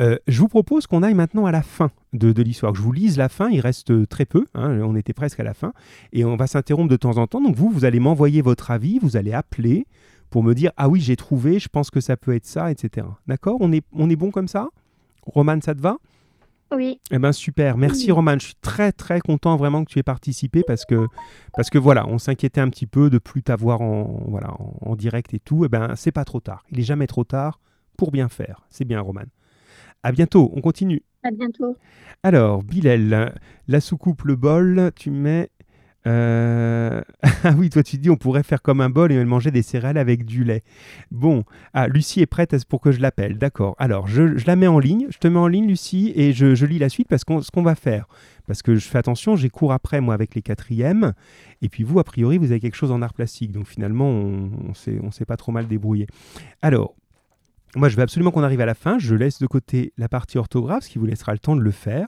[0.00, 2.74] Euh, je vous propose qu'on aille maintenant à la fin de, de l'histoire.
[2.74, 3.48] Je vous lise la fin.
[3.50, 4.46] Il reste très peu.
[4.54, 5.72] on était presque à la fin
[6.12, 7.40] et on va s'interrompre de temps en temps.
[7.40, 8.98] Donc vous, vous allez m'envoyer votre avis.
[9.00, 9.86] Vous allez appeler
[10.30, 13.06] pour me dire ah oui j'ai trouvé, je pense que ça peut être ça, etc.
[13.26, 13.56] D'accord?
[13.60, 14.68] On est, on est bon comme ça?
[15.22, 15.96] Romane, ça te va?
[16.72, 17.00] Oui.
[17.10, 18.12] Eh ben super, merci Oui.
[18.12, 21.06] Romane, je suis très très content vraiment que tu aies participé parce que
[21.54, 24.96] parce que voilà, on s'inquiétait un petit peu de plus t'avoir en voilà en, en
[24.96, 25.64] direct et tout.
[25.64, 27.60] Eh ben c'est pas trop tard, il est jamais trop tard
[27.96, 28.66] pour bien faire.
[28.70, 29.28] C'est bien Romane.
[30.02, 31.02] À bientôt, on continue.
[31.22, 31.76] À bientôt.
[32.22, 33.34] Alors, Bilal,
[33.68, 35.50] la soucoupe, le bol, tu mets.
[36.06, 37.02] Euh,
[37.44, 39.98] ah oui, toi tu dis on pourrait faire comme un bol et manger des céréales
[39.98, 40.62] avec du lait.
[41.10, 41.44] Bon,
[41.74, 43.38] ah, Lucie est prête pour que je l'appelle.
[43.38, 43.74] D'accord.
[43.78, 45.06] Alors, je, je la mets en ligne.
[45.10, 47.50] Je te mets en ligne, Lucie, et je, je lis la suite parce que ce
[47.50, 48.06] qu'on va faire.
[48.46, 51.12] Parce que je fais attention, j'ai cours après moi avec les quatrièmes.
[51.62, 53.52] Et puis vous, a priori, vous avez quelque chose en art plastique.
[53.52, 54.50] Donc finalement, on,
[55.02, 56.06] on s'est pas trop mal débrouillé.
[56.62, 56.94] Alors,
[57.76, 58.98] moi, je veux absolument qu'on arrive à la fin.
[58.98, 61.70] Je laisse de côté la partie orthographe, ce qui vous laissera le temps de le
[61.70, 62.06] faire.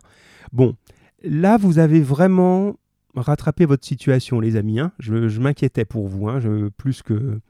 [0.53, 0.74] Bon,
[1.22, 2.74] là, vous avez vraiment
[3.14, 4.80] rattrapé votre situation, les amis.
[4.80, 4.92] hein.
[4.98, 6.28] Je, m'inquiétais pour vous.
[6.28, 6.40] hein.
[6.76, 7.40] Plus que...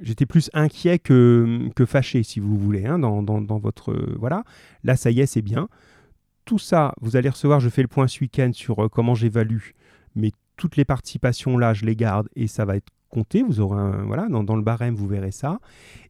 [0.00, 3.92] J'étais plus inquiet que, fâché, si vous voulez, hein, dans, votre...
[3.92, 4.42] euh, voilà.
[4.82, 5.68] Là, ça y est, c'est bien.
[6.44, 9.70] Tout ça, vous allez recevoir, je fais le point ce week-end sur euh, comment j'évalue,
[10.16, 13.42] mais toutes les participations là, je les garde et ça va être compté.
[13.42, 14.02] Vous aurez.
[14.04, 15.60] Voilà, dans, dans le barème, vous verrez ça.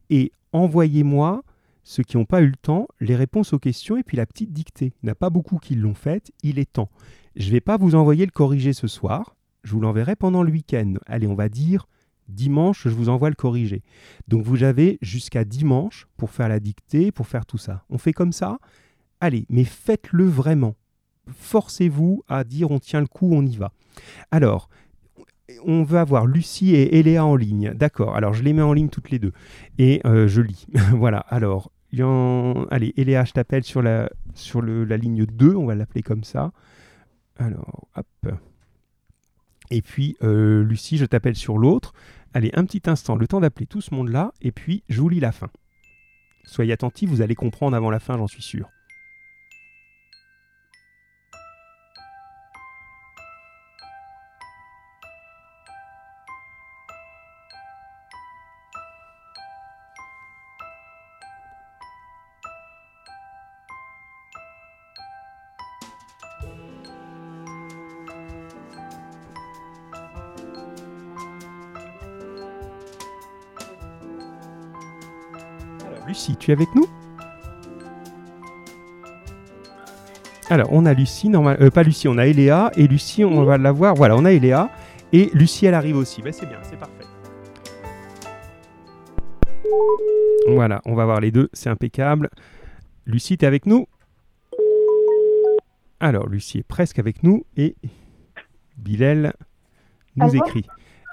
[0.09, 1.43] Et envoyez-moi
[1.83, 4.51] ceux qui n'ont pas eu le temps, les réponses aux questions et puis la petite
[4.51, 4.93] dictée.
[5.03, 6.89] Il n'y a pas beaucoup qui l'ont faite, il est temps.
[7.35, 10.51] Je ne vais pas vous envoyer le corrigé ce soir, je vous l'enverrai pendant le
[10.51, 10.93] week-end.
[11.05, 11.87] Allez, on va dire
[12.27, 13.83] dimanche, je vous envoie le corrigé.
[14.27, 17.83] Donc vous avez jusqu'à dimanche pour faire la dictée, pour faire tout ça.
[17.89, 18.57] On fait comme ça
[19.19, 20.75] Allez, mais faites-le vraiment.
[21.27, 23.71] Forcez-vous à dire on tient le coup, on y va.
[24.31, 24.69] Alors,
[25.63, 27.73] on va avoir Lucie et Eléa en ligne.
[27.73, 29.31] D'accord, alors je les mets en ligne toutes les deux.
[29.77, 30.67] Et euh, je lis.
[30.91, 31.71] voilà, alors,
[32.71, 36.51] allez, Eléa, je t'appelle sur, la, sur la ligne 2, on va l'appeler comme ça.
[37.37, 38.27] Alors, hop.
[39.71, 41.93] Et puis, euh, Lucie, je t'appelle sur l'autre.
[42.33, 45.19] Allez, un petit instant, le temps d'appeler tout ce monde-là, et puis je vous lis
[45.19, 45.49] la fin.
[46.45, 48.69] Soyez attentifs, vous allez comprendre avant la fin, j'en suis sûr.
[76.45, 76.85] Tu es avec nous
[80.47, 83.57] Alors, on a Lucie, normal, euh, pas Lucie, on a Eléa, et Lucie, on va
[83.57, 83.95] la voir.
[83.95, 84.69] Voilà, on a Eléa,
[85.11, 86.21] et Lucie, elle arrive aussi.
[86.21, 87.03] Ben, c'est bien, c'est parfait.
[90.47, 92.29] Voilà, on va voir les deux, c'est impeccable.
[93.07, 93.87] Lucie, tu es avec nous?
[95.99, 97.75] Alors, Lucie est presque avec nous, et
[98.77, 99.33] Bilal
[100.15, 100.67] nous écrit.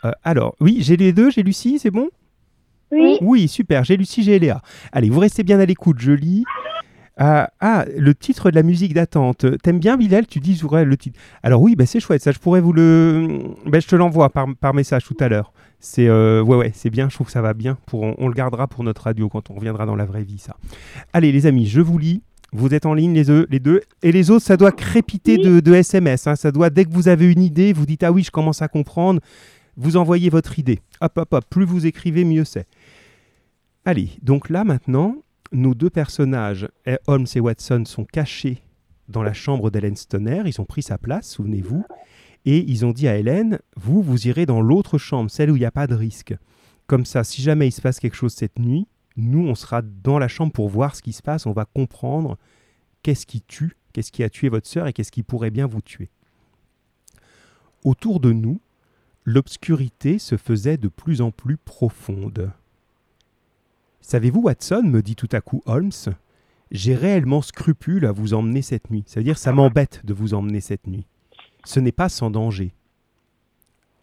[0.04, 2.10] Euh, alors, oui, j'ai les deux, j'ai Lucie, c'est bon?
[3.20, 3.49] Oui.
[3.49, 4.61] Super, j'ai Lucie, j'ai Eléa.
[4.93, 6.45] Allez, vous restez bien à l'écoute, je lis.
[7.18, 9.45] Ah, ah, le titre de la musique d'attente.
[9.62, 10.26] T'aimes bien, Bilal?
[10.26, 11.20] Tu dis j'aurais le titre.
[11.43, 13.40] Alors oui, bah, c'est chouette, ça je pourrais vous le...
[13.66, 15.53] Bah, je te l'envoie par, par message tout à l'heure.
[15.78, 17.76] C'est euh, ouais, ouais, c'est bien, je trouve que ça va bien.
[17.86, 20.57] Pour, on, le gardera pour notre radio quand on reviendra dans la vraie vie, ça.
[21.12, 22.22] Allez, les amis, je vous lis.
[22.55, 23.80] Vous êtes en ligne les deux, les deux.
[24.03, 26.26] Et les autres, ça doit crépiter de, de SMS.
[26.26, 26.36] hein.
[26.36, 28.68] Ça doit, dès que vous avez une idée, vous dites Ah oui, je commence à
[28.68, 29.20] comprendre.
[29.76, 30.80] Vous envoyez votre idée.
[31.01, 31.45] Hop, hop, hop.
[31.49, 32.66] Plus vous écrivez, mieux c'est.
[33.84, 35.16] Allez, donc là maintenant,
[35.50, 36.68] nos deux personnages,
[37.08, 38.62] Holmes et Watson, sont cachés
[39.08, 40.42] dans la chambre d'Hélène Stoner.
[40.46, 41.84] Ils ont pris sa place, souvenez-vous.
[42.44, 45.60] Et ils ont dit à Hélène Vous, vous irez dans l'autre chambre, celle où il
[45.60, 46.34] n'y a pas de risque.
[46.86, 50.18] Comme ça, si jamais il se passe quelque chose cette nuit, nous, on sera dans
[50.18, 51.46] la chambre pour voir ce qui se passe.
[51.46, 52.38] On va comprendre
[53.02, 55.82] qu'est-ce qui tue, qu'est-ce qui a tué votre sœur et qu'est-ce qui pourrait bien vous
[55.82, 56.08] tuer.
[57.84, 58.60] Autour de nous,
[59.24, 62.52] l'obscurité se faisait de plus en plus profonde.
[64.03, 65.90] Savez-vous, Watson, me dit tout à coup Holmes,
[66.70, 69.05] j'ai réellement scrupule à vous emmener cette nuit.
[69.07, 71.07] C'est-à-dire, ça m'embête de vous emmener cette nuit.
[71.64, 72.74] Ce n'est pas sans danger.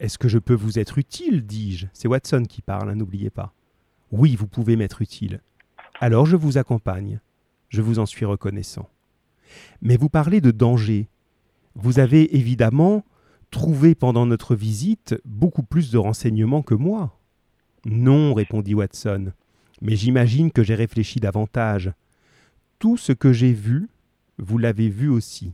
[0.00, 1.86] Est-ce que je peux vous être utile dis-je?
[1.92, 3.52] C'est Watson qui parle, hein, n'oubliez pas.
[4.10, 5.40] Oui, vous pouvez m'être utile.
[6.00, 7.20] Alors je vous accompagne.
[7.68, 8.88] Je vous en suis reconnaissant.
[9.82, 11.08] Mais vous parlez de danger.
[11.74, 13.04] Vous avez évidemment
[13.50, 17.18] trouvé pendant notre visite beaucoup plus de renseignements que moi.
[17.84, 19.32] Non, répondit Watson,
[19.80, 21.92] mais j'imagine que j'ai réfléchi davantage.
[22.78, 23.88] Tout ce que j'ai vu,
[24.38, 25.52] vous l'avez vu aussi.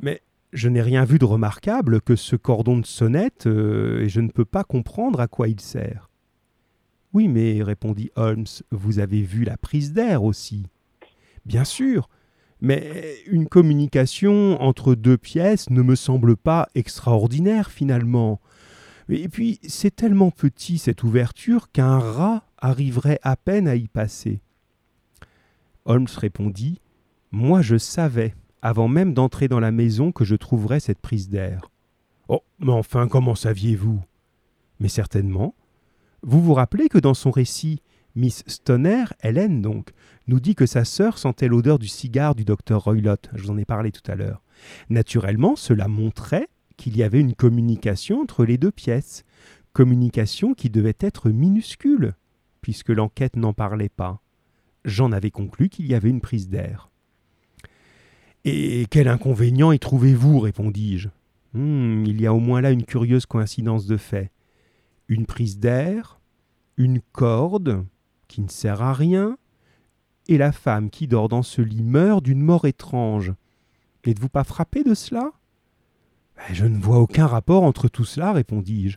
[0.00, 0.22] Mais
[0.52, 4.28] je n'ai rien vu de remarquable que ce cordon de sonnette, euh, et je ne
[4.28, 6.10] peux pas comprendre à quoi il sert.
[7.12, 10.66] Oui, mais, répondit Holmes, vous avez vu la prise d'air aussi.
[11.44, 12.08] Bien sûr,
[12.60, 18.40] mais une communication entre deux pièces ne me semble pas extraordinaire finalement.
[19.08, 24.40] Et puis, c'est tellement petit cette ouverture qu'un rat arriverait à peine à y passer.
[25.84, 26.80] Holmes répondit
[27.30, 31.70] Moi je savais, avant même d'entrer dans la maison, que je trouverais cette prise d'air.
[32.28, 34.00] Oh, mais enfin, comment saviez-vous?
[34.80, 35.54] Mais certainement.
[36.22, 37.82] Vous vous rappelez que dans son récit,
[38.16, 39.90] Miss Stoner, Hélène donc,
[40.26, 43.28] nous dit que sa sœur sentait l'odeur du cigare du docteur Roylott.
[43.34, 44.42] Je vous en ai parlé tout à l'heure.
[44.88, 46.48] Naturellement, cela montrait
[46.78, 49.24] qu'il y avait une communication entre les deux pièces,
[49.74, 52.14] communication qui devait être minuscule,
[52.64, 54.22] puisque l'enquête n'en parlait pas.
[54.86, 56.88] J'en avais conclu qu'il y avait une prise d'air.
[58.46, 61.10] Et quel inconvénient y trouvez-vous répondis-je.
[61.52, 64.30] Hmm, il y a au moins là une curieuse coïncidence de faits.
[65.08, 66.18] Une prise d'air,
[66.78, 67.84] une corde
[68.28, 69.36] qui ne sert à rien,
[70.26, 73.34] et la femme qui dort dans ce lit meurt d'une mort étrange.
[74.06, 75.32] N'êtes-vous pas frappé de cela?
[76.50, 78.96] Je ne vois aucun rapport entre tout cela, répondis-je.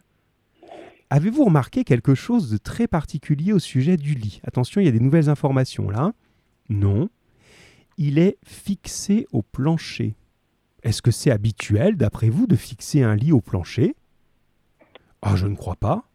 [1.10, 4.42] Avez-vous remarqué quelque chose de très particulier au sujet du lit?
[4.44, 6.14] Attention, il y a des nouvelles informations là.
[6.70, 7.10] Non.
[7.98, 10.16] Il est fixé au plancher.
[10.84, 13.96] Est-ce que c'est habituel, d'après vous, de fixer un lit au plancher?
[15.22, 16.10] Ah, je ne crois pas.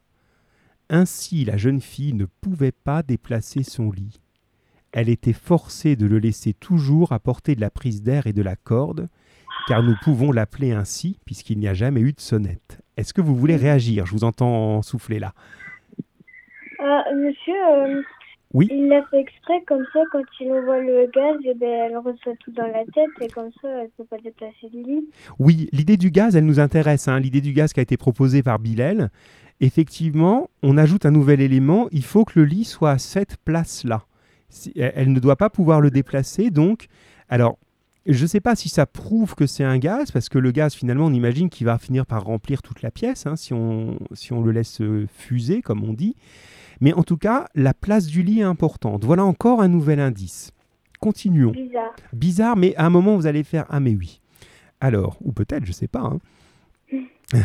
[0.91, 4.21] Ainsi, la jeune fille ne pouvait pas déplacer son lit.
[4.93, 8.43] elle était forcée de le laisser toujours à portée de la prise d'air et de
[8.43, 9.09] la corde,
[9.67, 12.82] car nous pouvons l'appeler ainsi, puisqu'il n'y a jamais eu de sonnette.
[12.97, 14.07] Est-ce que vous voulez réagir?
[14.07, 15.33] Je vous entends souffler là.
[16.79, 18.03] Ah, monsieur, euh,
[18.53, 18.69] Oui.
[18.71, 22.35] il l'a fait exprès, comme ça, quand il envoie le gaz, eh ben, elle reçoit
[22.41, 25.09] tout dans la tête, et comme ça, elle peut pas déplacer le lit.
[25.39, 27.07] Oui, l'idée du gaz, elle nous intéresse.
[27.09, 27.21] hein.
[27.21, 29.11] L'idée du gaz qui a été proposée par Bilal.
[29.61, 31.87] Effectivement, on ajoute un nouvel élément.
[31.93, 34.03] Il faut que le lit soit à cette place-là.
[34.77, 36.51] Elle ne doit pas pouvoir le déplacer.
[36.51, 36.87] Donc,
[37.29, 37.59] alors,
[38.07, 40.75] je ne sais pas si ça prouve que c'est un gaz, parce que le gaz,
[40.75, 44.33] finalement, on imagine qu'il va finir par remplir toute la pièce, hein, si, on, si
[44.33, 46.17] on le laisse euh, fuser, comme on dit.
[46.81, 49.05] Mais en tout cas, la place du lit est importante.
[49.05, 50.51] Voilà encore un nouvel indice.
[51.01, 51.53] Continuons.
[51.53, 51.95] Bizarre.
[52.13, 54.21] Bizarre, mais à un moment, vous allez faire Ah, mais oui.
[54.81, 56.01] Alors, ou peut-être, je sais pas.
[56.01, 56.19] hein.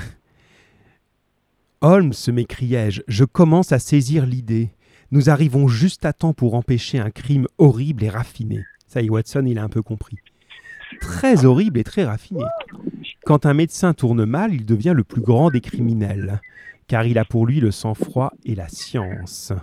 [1.82, 4.72] Holmes, m'écriai-je, je commence à saisir l'idée.
[5.12, 8.64] Nous arrivons juste à temps pour empêcher un crime horrible et raffiné.
[8.88, 10.18] Ça y est, Watson, il a un peu compris.
[11.08, 12.44] Très horrible et très raffiné.
[13.26, 16.42] Quand un médecin tourne mal, il devient le plus grand des criminels,
[16.88, 19.54] car il a pour lui le sang-froid et la science.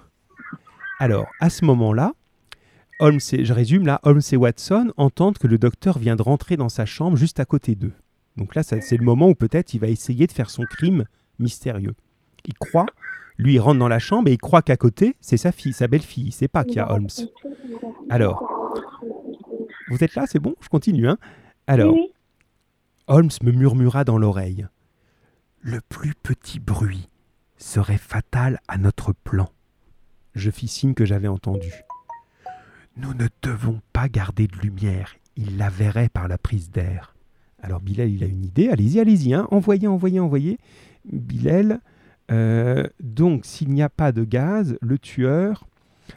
[0.98, 2.12] Alors, à ce moment-là,
[2.98, 6.56] Holmes et, je résume là, Holmes et Watson entendent que le docteur vient de rentrer
[6.56, 7.92] dans sa chambre juste à côté d'eux.
[8.38, 11.04] Donc là, c'est le moment où peut-être il va essayer de faire son crime
[11.38, 11.94] mystérieux.
[12.46, 12.86] Il croit,
[13.36, 15.88] lui il rentre dans la chambre et il croit qu'à côté, c'est sa fille, sa
[15.88, 16.28] belle-fille.
[16.28, 17.08] Il sait pas qu'il y a Holmes.
[18.08, 18.64] Alors,
[19.88, 21.18] vous êtes là, c'est bon Je continue, hein
[21.66, 22.08] Alors, Oui,
[23.06, 24.66] Holmes me murmura dans l'oreille.
[25.60, 27.08] Le plus petit bruit
[27.56, 29.48] serait fatal à notre plan.
[30.34, 31.70] Je fis signe que j'avais entendu.
[32.96, 35.14] Nous ne devons pas garder de lumière.
[35.36, 37.14] Il la verrait par la prise d'air.
[37.62, 38.68] Alors Bilal, il a une idée.
[38.68, 39.34] Allez-y, allez-y.
[39.34, 39.48] Hein.
[39.50, 40.58] Envoyez, envoyez, envoyez.
[41.10, 41.80] Bilal.
[42.30, 45.66] euh, donc, s'il n'y a pas de gaz, le tueur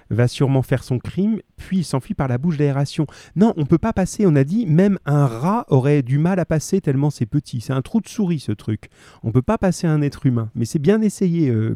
[0.09, 3.05] va sûrement faire son crime, puis il s'enfuit par la bouche d'aération.
[3.35, 4.25] Non, on peut pas passer.
[4.25, 7.61] On a dit même un rat aurait du mal à passer tellement c'est petit.
[7.61, 8.89] C'est un trou de souris ce truc.
[9.23, 10.49] On peut pas passer un être humain.
[10.55, 11.75] Mais c'est bien essayé, euh.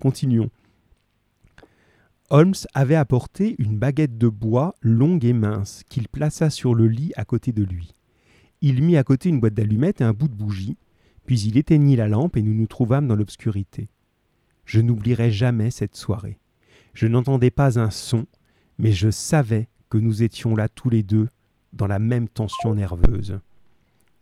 [0.00, 0.50] Continuons.
[2.30, 7.12] Holmes avait apporté une baguette de bois longue et mince qu'il plaça sur le lit
[7.16, 7.94] à côté de lui.
[8.60, 10.76] Il mit à côté une boîte d'allumettes et un bout de bougie,
[11.26, 13.88] puis il éteignit la lampe et nous nous trouvâmes dans l'obscurité.
[14.64, 16.38] Je n'oublierai jamais cette soirée.
[16.94, 18.26] Je n'entendais pas un son,
[18.78, 21.28] mais je savais que nous étions là tous les deux
[21.72, 23.40] dans la même tension nerveuse.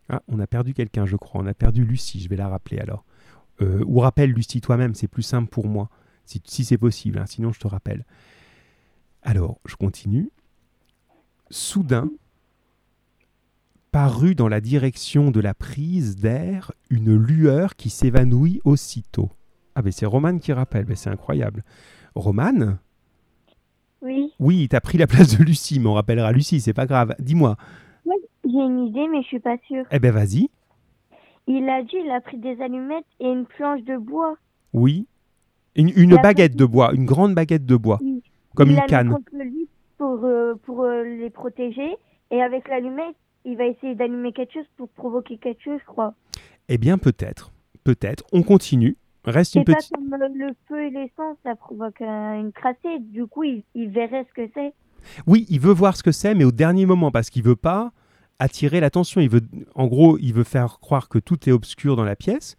[0.09, 1.41] Ah, on a perdu quelqu'un, je crois.
[1.41, 3.05] On a perdu Lucie, je vais la rappeler alors.
[3.61, 5.89] Euh, ou rappelle Lucie toi-même, c'est plus simple pour moi,
[6.25, 8.05] si, c'est possible, hein, sinon je te rappelle.
[9.21, 10.29] Alors, je continue.
[11.49, 12.09] Soudain,
[13.91, 19.29] parut dans la direction de la prise d'air une lueur qui s'évanouit aussitôt.
[19.75, 21.63] Ah, ben c'est Roman qui rappelle, ben c'est incroyable.
[22.15, 22.77] Roman
[24.01, 24.31] oui.
[24.39, 27.15] Oui, t'as pris la place de Lucie, mais on rappellera Lucie, c'est pas grave.
[27.19, 27.57] Dis-moi.
[28.05, 29.85] J'ai une idée, mais je suis pas sûre.
[29.91, 30.49] Eh ben vas-y.
[31.47, 34.37] Il a dit, il a pris des allumettes et une planche de bois.
[34.73, 35.07] Oui.
[35.75, 38.23] Une, baguette de bois, une grande baguette de bois, Oui.
[38.55, 39.09] comme il une canne.
[39.09, 41.95] contre le lit pour, euh, pour euh, les protéger.
[42.31, 46.13] Et avec l'allumette, il va essayer d'allumer quelque chose pour provoquer quelque chose, je crois.
[46.69, 47.51] Eh bien peut-être,
[47.83, 48.25] peut-être.
[48.31, 48.97] On continue.
[49.25, 52.99] Reste pas comme euh, le feu et l'essence, ça provoque une crasée.
[52.99, 54.73] Du coup, il, il verrait ce que c'est.
[55.27, 57.91] Oui, il veut voir ce que c'est, mais au dernier moment, parce qu'il veut pas
[58.39, 59.21] attirer l'attention.
[59.21, 59.41] Il veut,
[59.75, 62.55] en gros, il veut faire croire que tout est obscur dans la pièce.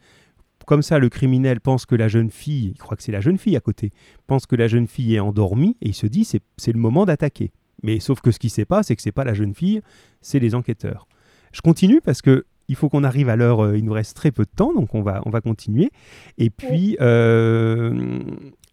[0.67, 3.39] Comme ça, le criminel pense que la jeune fille, il croit que c'est la jeune
[3.39, 3.93] fille à côté,
[4.27, 7.07] pense que la jeune fille est endormie et il se dit c'est c'est le moment
[7.07, 7.51] d'attaquer.
[7.83, 9.81] Mais sauf que ce qui sait pas, c'est que c'est pas la jeune fille,
[10.21, 11.09] c'est les enquêteurs.
[11.53, 13.61] Je continue parce que il faut qu'on arrive à l'heure.
[13.65, 15.91] euh, il nous reste très peu de temps, donc on va on va continuer.
[16.39, 18.21] Et puis euh,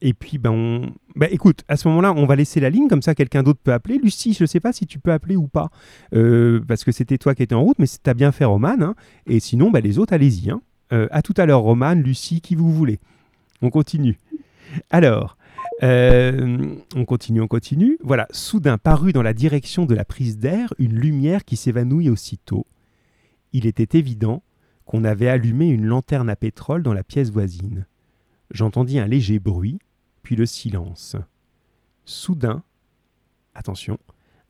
[0.02, 3.02] et puis ben on, ben, écoute, à ce moment-là, on va laisser la ligne comme
[3.02, 3.98] ça, quelqu'un d'autre peut appeler.
[3.98, 5.70] Lucie, je sais pas si tu peux appeler ou pas,
[6.14, 8.76] euh, parce que c'était toi qui étais en route, mais t'as bien fait, Roman.
[8.80, 8.96] hein.
[9.26, 10.52] et sinon, ben, les autres, allez-y.
[10.52, 10.62] Hein.
[10.94, 13.00] Euh, à tout à l'heure, Roman, Lucie, qui vous voulez.
[13.64, 14.20] On continue.
[14.92, 15.38] Alors,
[15.84, 17.98] euh, on continue, on continue.
[18.04, 22.66] Voilà, soudain parut dans la direction de la prise d'air une lumière qui s'évanouit aussitôt.
[23.54, 24.44] Il était évident
[24.86, 27.86] qu'on avait allumé une lanterne à pétrole dans la pièce voisine.
[28.52, 29.80] J'entendis un léger bruit,
[30.24, 31.16] puis le silence.
[32.06, 32.64] Soudain,
[33.54, 34.00] attention,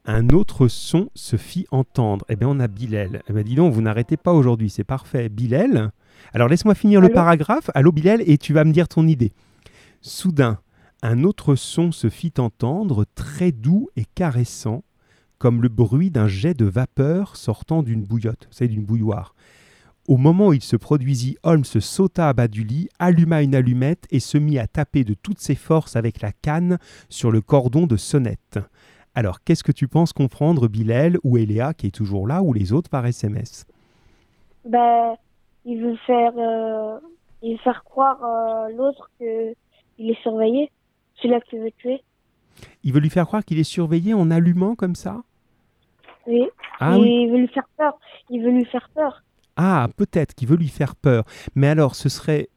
[0.06, 2.26] un autre son se fit entendre.
[2.30, 3.24] Eh bien, on a Bilal.
[3.28, 5.28] Eh bien, dis donc, vous n'arrêtez pas aujourd'hui, c'est parfait.
[5.28, 5.91] Bilal
[6.34, 7.70] Alors, laisse-moi finir le paragraphe.
[7.74, 9.34] Allô, Bilal, et tu vas me dire ton idée.
[10.02, 10.60] Soudain,
[11.02, 14.84] un autre son se fit entendre, très doux et caressant,
[15.38, 19.36] comme le bruit d'un jet de vapeur sortant d'une bouillotte, c'est d'une bouilloire.
[20.08, 24.08] Au moment où il se produisit, Holmes sauta à bas du lit, alluma une allumette
[24.10, 26.78] et se mit à taper de toutes ses forces avec la canne
[27.10, 28.60] sur le cordon de sonnette.
[29.16, 32.72] Alors, qu'est-ce que tu penses comprendre, Bilal ou Eléa, qui est toujours là, ou les
[32.72, 33.66] autres par SMS
[34.64, 35.16] Ben,
[35.66, 37.00] il veut faire, euh,
[37.42, 39.54] il veut faire croire euh, l'autre que
[39.98, 40.72] il est surveillé,
[41.16, 42.02] celui-là qui veut tuer.
[42.84, 45.24] Il veut lui faire croire qu'il est surveillé en allumant comme ça
[46.28, 46.45] Oui.
[46.80, 47.24] Ah oui.
[47.24, 47.99] Il veut lui faire peur.
[48.30, 49.24] Il veut lui faire peur.
[49.55, 51.24] Ah, peut-être qu'il veut lui faire peur.
[51.55, 52.49] Mais alors, ce serait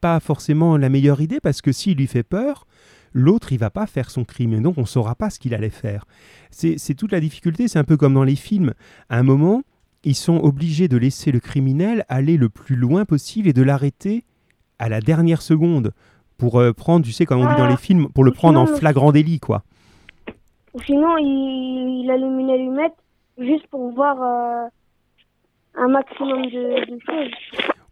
[0.00, 2.66] pas forcément la meilleure idée parce que s'il lui fait peur,
[3.12, 4.54] l'autre, il va pas faire son crime.
[4.54, 6.06] Et donc, on saura pas ce qu'il allait faire.
[6.50, 7.68] C'est c'est toute la difficulté.
[7.68, 8.74] C'est un peu comme dans les films.
[9.08, 9.62] À un moment,
[10.04, 14.24] ils sont obligés de laisser le criminel aller le plus loin possible et de l'arrêter
[14.78, 15.92] à la dernière seconde
[16.38, 17.70] pour euh, prendre, tu sais, comme on dit dans Ah.
[17.70, 19.62] les films, pour le prendre en sinon, flagrant délit, quoi.
[20.86, 22.94] Sinon, il, il allume une allumette
[23.38, 24.68] juste pour voir euh,
[25.74, 27.30] un maximum de, de choses.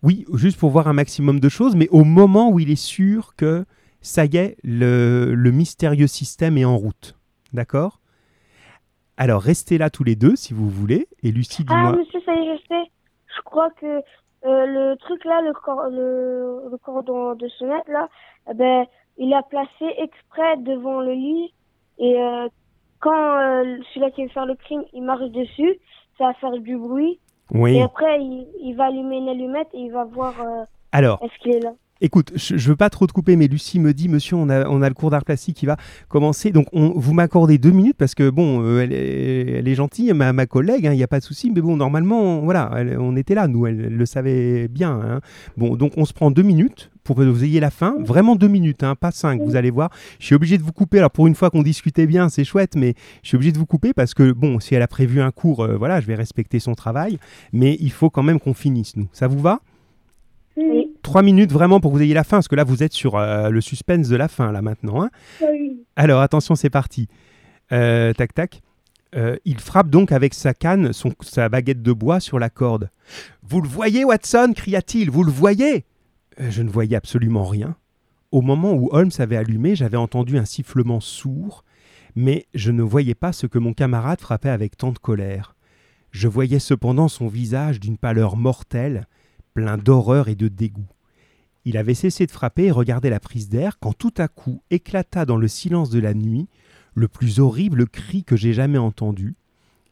[0.02, 3.34] Oui, juste pour voir un maximum de choses, mais au moment où il est sûr
[3.36, 3.64] que
[4.00, 7.16] ça y est, le, le mystérieux système est en route.
[7.52, 8.00] D'accord?
[9.16, 11.08] Alors, restez là tous les deux si vous voulez.
[11.22, 11.92] Et Lucie, Ah, dis-moi.
[11.96, 12.90] monsieur, ça y est, je sais.
[13.36, 14.02] Je crois que euh,
[14.66, 18.08] le truc là, le, cor- le, le cordon de sonnette là,
[18.54, 18.84] ben,
[19.18, 21.52] il a placé exprès devant le lit.
[21.98, 22.48] Et euh,
[23.00, 25.78] quand euh, celui-là qui veut faire le crime, il marche dessus,
[26.18, 27.18] ça va faire du bruit.
[27.52, 27.76] Oui.
[27.76, 31.38] Et après, il, il va allumer une allumette et il va voir euh, Alors, est-ce
[31.42, 31.72] qu'il est là.
[32.00, 34.68] écoute, je, je veux pas trop te couper, mais Lucie me dit, monsieur, on a,
[34.68, 35.76] on a le cours d'art plastique qui va
[36.08, 36.50] commencer.
[36.50, 40.12] Donc, on, vous m'accordez deux minutes parce que, bon, euh, elle, est, elle est gentille,
[40.12, 41.50] ma, ma collègue, hein, il n'y a pas de souci.
[41.54, 44.90] Mais bon, normalement, voilà, elle- on était là, nous, elle, elle le savait bien.
[44.90, 45.20] hein.
[45.56, 47.96] Bon, donc, on se prend deux minutes pour que vous ayez la fin.
[48.00, 49.90] Vraiment deux minutes, hein, pas cinq, vous allez voir.
[50.18, 50.98] Je suis obligé de vous couper.
[50.98, 53.66] Alors, pour une fois qu'on discutait bien, c'est chouette, mais je suis obligé de vous
[53.66, 56.58] couper parce que, bon, si elle a prévu un cours, euh, voilà, je vais respecter
[56.58, 57.18] son travail.
[57.52, 59.08] Mais il faut quand même qu'on finisse, nous.
[59.12, 59.60] Ça vous va?
[60.56, 60.88] Oui.
[61.02, 63.14] Trois minutes vraiment pour que vous ayez la fin, parce que là, vous êtes sur
[63.16, 65.02] euh, le suspense de la fin, là, maintenant.
[65.02, 65.10] hein.
[65.94, 67.08] Alors, attention, c'est parti.
[67.72, 68.62] Euh, tac, tac.
[69.14, 72.90] Euh, il frappe donc avec sa canne, son, sa baguette de bois sur la corde.
[73.48, 74.52] Vous le voyez, Watson?
[74.54, 75.10] cria-t-il.
[75.10, 75.84] Vous le voyez?
[76.38, 77.76] Je ne voyais absolument rien.
[78.30, 81.64] Au moment où Holmes avait allumé, j'avais entendu un sifflement sourd,
[82.14, 85.54] mais je ne voyais pas ce que mon camarade frappait avec tant de colère.
[86.10, 89.06] Je voyais cependant son visage d'une pâleur mortelle,
[89.54, 90.88] plein d'horreur et de dégoût.
[91.64, 95.24] Il avait cessé de frapper et regardait la prise d'air quand tout à coup éclata
[95.24, 96.48] dans le silence de la nuit
[96.94, 99.34] le plus horrible cri que j'ai jamais entendu.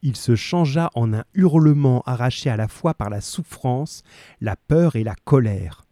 [0.02, 4.02] Il se changea en un hurlement arraché à la fois par la souffrance,
[4.40, 5.83] la peur et la colère.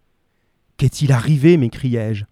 [0.82, 2.24] Qu'est-il arrivé m'écriai-je.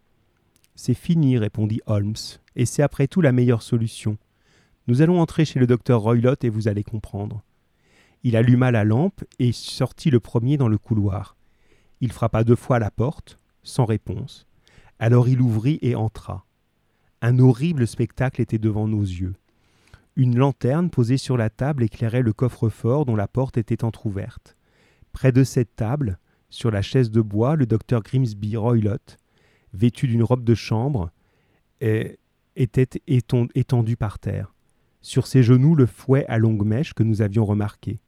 [0.74, 2.16] C'est fini, répondit Holmes,
[2.57, 4.18] et c'est après tout la meilleure solution.
[4.88, 7.44] Nous allons entrer chez le docteur Roylott et vous allez comprendre.
[8.24, 11.36] Il alluma la lampe et sortit le premier dans le couloir.
[12.01, 14.48] Il frappa deux fois à la porte, sans réponse.
[14.98, 16.44] Alors il ouvrit et entra.
[17.22, 19.36] Un horrible spectacle était devant nos yeux.
[20.16, 24.57] Une lanterne posée sur la table éclairait le coffre-fort dont la porte était entr'ouverte.
[25.12, 26.18] Près de cette table,
[26.51, 29.16] sur la chaise de bois, le docteur Grimsby Roylott,
[29.72, 31.11] vêtu d'une robe de chambre,
[31.80, 34.53] était étendu par terre.
[35.01, 38.01] Sur ses genoux, le fouet à longue mèche que nous avions remarqué.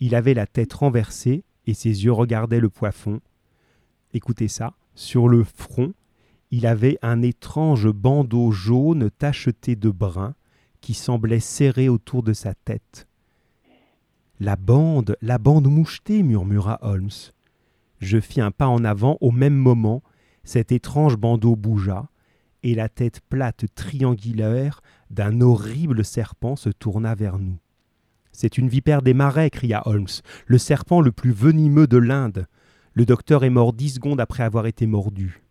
[0.00, 3.20] Il avait la tête renversée et ses yeux regardaient le plafond.
[4.12, 5.94] Écoutez ça, sur le front,
[6.50, 10.34] il avait un étrange bandeau jaune tacheté de brun
[10.80, 13.06] qui semblait serré autour de sa tête.
[14.40, 17.10] La bande, la bande mouchetée, murmura Holmes.
[18.02, 20.02] Je fis un pas en avant au même moment,
[20.42, 22.10] cet étrange bandeau bougea,
[22.64, 27.58] et la tête plate triangulaire d'un horrible serpent se tourna vers nous.
[28.32, 30.08] C'est une vipère des marais, cria Holmes,
[30.46, 32.46] le serpent le plus venimeux de l'Inde.
[32.92, 35.44] Le docteur est mort dix secondes après avoir été mordu.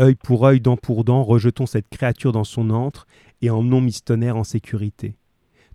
[0.00, 3.06] Œil pour œil, dent pour dent, rejetons cette créature dans son antre
[3.42, 5.16] et emmenons Miss Tonnerre en sécurité.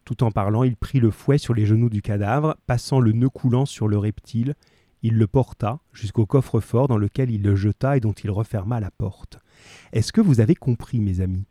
[0.03, 3.29] Tout en parlant, il prit le fouet sur les genoux du cadavre, passant le nœud
[3.29, 4.55] coulant sur le reptile.
[5.01, 8.91] Il le porta jusqu'au coffre-fort dans lequel il le jeta et dont il referma la
[8.91, 9.37] porte.
[9.93, 11.45] Est-ce que vous avez compris, mes amis?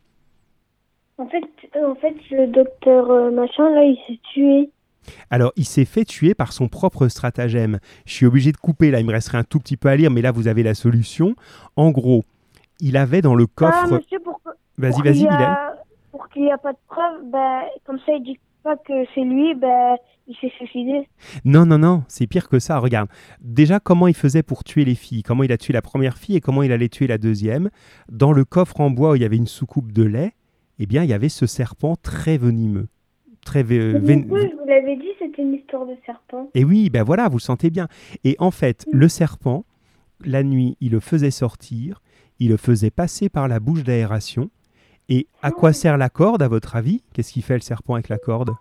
[1.17, 1.43] En fait,
[1.75, 4.69] euh, en fait, le docteur euh, machin là, il s'est tué.
[5.29, 7.79] Alors, il s'est fait tuer par son propre stratagème.
[8.05, 10.11] Je suis obligé de couper, là, il me resterait un tout petit peu à lire,
[10.11, 11.35] mais là, vous avez la solution.
[11.75, 12.23] En gros,
[12.79, 13.93] il avait dans le Ah, coffre...
[13.95, 14.39] monsieur, pour,
[14.77, 15.75] vas-y, vas-y, Bilal.
[16.11, 19.21] Pour qu'il n'y a pas de preuve, ben, comme ça, il dit pas que c'est
[19.23, 19.95] lui, ben,
[20.29, 21.09] il s'est suicidé.
[21.43, 22.77] Non, non, non, c'est pire que ça.
[22.77, 23.09] Regarde,
[23.41, 25.23] déjà, comment il faisait pour tuer les filles?
[25.23, 27.69] Comment il a tué la première fille et comment il allait tuer la deuxième?
[28.09, 30.33] Dans le coffre en bois où il y avait une soucoupe de lait,
[30.77, 32.87] eh bien, il y avait ce serpent très venimeux.
[33.43, 36.49] Très vé- du coup, je vous l'avais dit, c'était une histoire de serpent.
[36.53, 37.87] Et oui, ben voilà, vous le sentez bien.
[38.23, 39.65] Et en fait, le serpent,
[40.23, 42.01] la nuit, il le faisait sortir,
[42.39, 44.49] il le faisait passer par la bouche d'aération,
[45.11, 47.01] Et à quoi sert la corde, à votre avis?
[47.13, 48.51] Qu'est-ce qu'il fait le serpent avec la corde?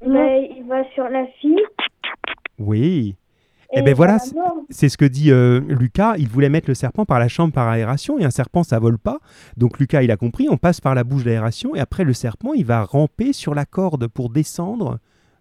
[0.00, 0.35] Ben,
[0.66, 1.62] va sur la fille.
[2.58, 3.16] Oui.
[3.74, 4.56] Eh et voilà, ça la mord.
[4.70, 6.14] C'est ce que dit euh, Lucas.
[6.18, 8.98] Il voulait mettre le serpent par la chambre par aération et un serpent ça vole
[8.98, 9.18] pas.
[9.56, 10.48] Donc Lucas il a compris.
[10.48, 13.64] On passe par la bouche d'aération et après le serpent il va ramper sur la
[13.66, 14.98] corde pour descendre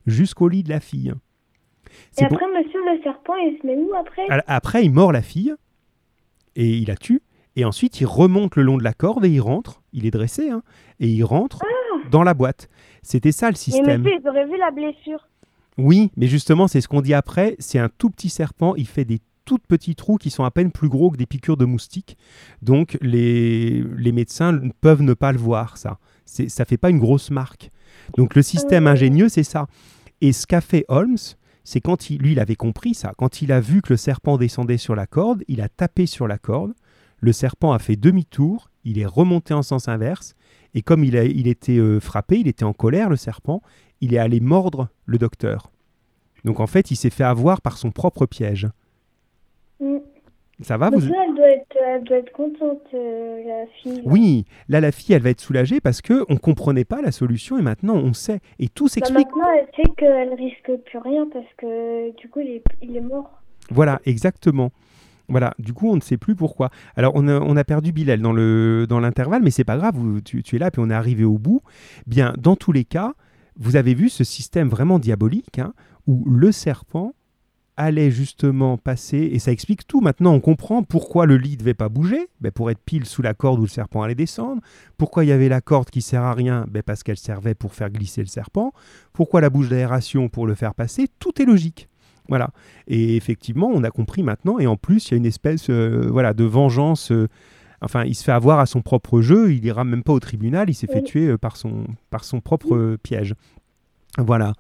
[0.08, 1.14] jusqu'au lit de la fille.
[2.18, 4.24] Et pour- après, monsieur le serpent, il se met où après?
[4.48, 5.54] Après il mord la fille
[6.56, 7.22] et il la tue.
[7.56, 9.82] Et ensuite il remonte le long de la corde et il rentre.
[9.94, 10.64] Il est dressé hein,
[11.00, 11.60] et il rentre
[12.12, 12.70] dans la boîte.
[13.02, 14.02] C'était ça le Mais système.
[14.02, 15.28] monsieur, ils auraient vu la blessure.
[15.78, 17.56] Oui, mais justement, c'est ce qu'on dit après.
[17.60, 18.76] C'est un tout petit serpent.
[18.76, 21.58] Il fait des tout petits trous qui sont à peine plus gros que des piqûres
[21.58, 22.18] de moustiques.
[22.62, 26.00] Donc, les, les médecins peuvent ne pas le voir, ça.
[26.26, 27.70] Ça fait pas une grosse marque.
[28.18, 28.92] Donc, le système Euh.
[28.92, 29.68] ingénieux, c'est ça.
[30.22, 31.18] Et ce qu'a fait Holmes,
[31.64, 33.14] c'est quand il, lui, il avait compris ça.
[33.18, 36.28] Quand il a vu que le serpent descendait sur la corde, il a tapé sur
[36.28, 36.74] la corde.
[37.20, 38.72] Le serpent a fait demi-tour.
[38.84, 40.36] Il est remonté en sens inverse.
[40.76, 43.62] Et comme il, a, il était euh, frappé, il était en colère, le serpent,
[44.02, 45.72] il est allé mordre le docteur.
[46.44, 48.68] Donc en fait, il s'est fait avoir par son propre piège.
[49.80, 49.98] Mm.
[50.62, 53.96] Ça va vous là, elle doit être, elle doit être contente, euh, la fille.
[53.98, 54.02] là.
[54.06, 57.58] Oui, là la fille, elle va être soulagée parce que on comprenait pas la solution
[57.58, 59.28] et maintenant on sait et tout Bah, s'explique.
[59.28, 63.02] maintenant, elle sait qu'elle risque plus rien parce que du coup, il est, il est
[63.02, 63.42] mort.
[63.70, 64.72] Voilà, exactement.
[65.28, 66.70] Voilà, du coup, on ne sait plus pourquoi.
[66.96, 70.44] Alors, on a, perdu Bilal dans le dans l'intervalle, mais c'est pas grave, vous- tu,
[70.44, 71.62] tu es là, puis on est arrivé au bout.
[72.06, 73.14] Bien, dans tous les cas,
[73.58, 75.74] vous avez vu ce système vraiment diabolique, hein,
[76.08, 77.14] où le serpent
[77.78, 80.00] allait justement passer, et ça explique tout.
[80.00, 83.22] Maintenant, on comprend pourquoi le lit ne devait pas bouger, ben, pour être pile sous
[83.22, 84.62] la corde où le serpent allait descendre.
[84.98, 87.74] Pourquoi il y avait la corde qui sert à rien, ben, parce qu'elle servait pour
[87.74, 88.72] faire glisser le serpent.
[89.12, 91.10] Pourquoi la bouche d'aération pour le faire passer?
[91.20, 91.90] Tout est logique.
[92.28, 92.50] Voilà.
[92.88, 94.60] Et effectivement, on a compris maintenant.
[94.60, 97.12] Et en plus, il y a une espèce euh, voilà, de vengeance.
[97.12, 97.28] euh,
[97.82, 99.52] enfin, il se fait avoir à son propre jeu.
[99.52, 100.70] Il ira même pas au tribunal.
[100.70, 103.36] Il s'est fait tuer euh, par, son, par son propre piège.
[104.18, 104.54] Voilà.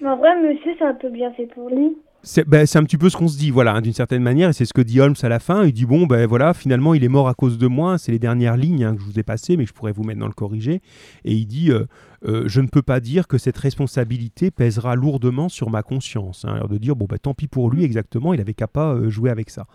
[0.00, 1.96] Mais en vrai, monsieur, c'est un peu bien fait pour lui.
[2.22, 4.50] C'est ben, c'est un petit peu ce qu'on se dit, voilà, hein, d'une certaine manière,
[4.50, 5.64] et c'est ce que dit Holmes à la fin.
[5.64, 7.96] Il dit bon, ben voilà, finalement, il est mort à cause de moi.
[7.96, 10.20] C'est les dernières lignes hein, que je vous ai passées, mais je pourrais vous mettre
[10.20, 10.82] dans le corrigé.
[11.24, 11.86] Et il dit euh,
[12.26, 16.44] euh, je ne peux pas dire que cette responsabilité pèsera lourdement sur ma conscience.
[16.44, 16.52] hein.
[16.52, 19.08] Alors de dire bon, ben tant pis pour lui, exactement, il avait qu'à pas euh,
[19.08, 19.66] jouer avec ça.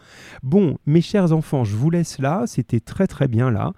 [0.43, 2.43] Bon, mes chers enfants, je vous laisse là.
[2.45, 3.73] C'était très très bien là.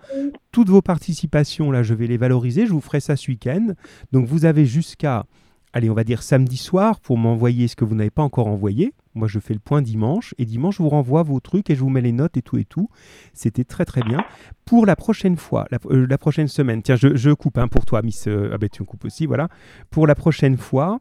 [0.51, 2.65] Toutes vos participations là, je vais les valoriser.
[2.65, 3.68] Je vous ferai ça ce week-end.
[4.11, 5.26] Donc vous avez jusqu'à
[5.74, 8.93] allez, on va dire samedi soir pour m'envoyer ce que vous n'avez pas encore envoyé.
[9.15, 11.82] Moi, je fais le point dimanche et dimanche, je vous renvoie vos trucs et je
[11.82, 12.89] vous mets les notes et tout et tout.
[13.34, 14.24] C'était très très bien.
[14.65, 18.01] Pour la prochaine fois, la, euh, prochaine semaine, tiens, je, je coupe hein, pour toi,
[18.01, 18.28] Miss.
[18.28, 19.49] euh, ah ben tu me coupes aussi, voilà.
[19.89, 20.99] Pour la prochaine fois,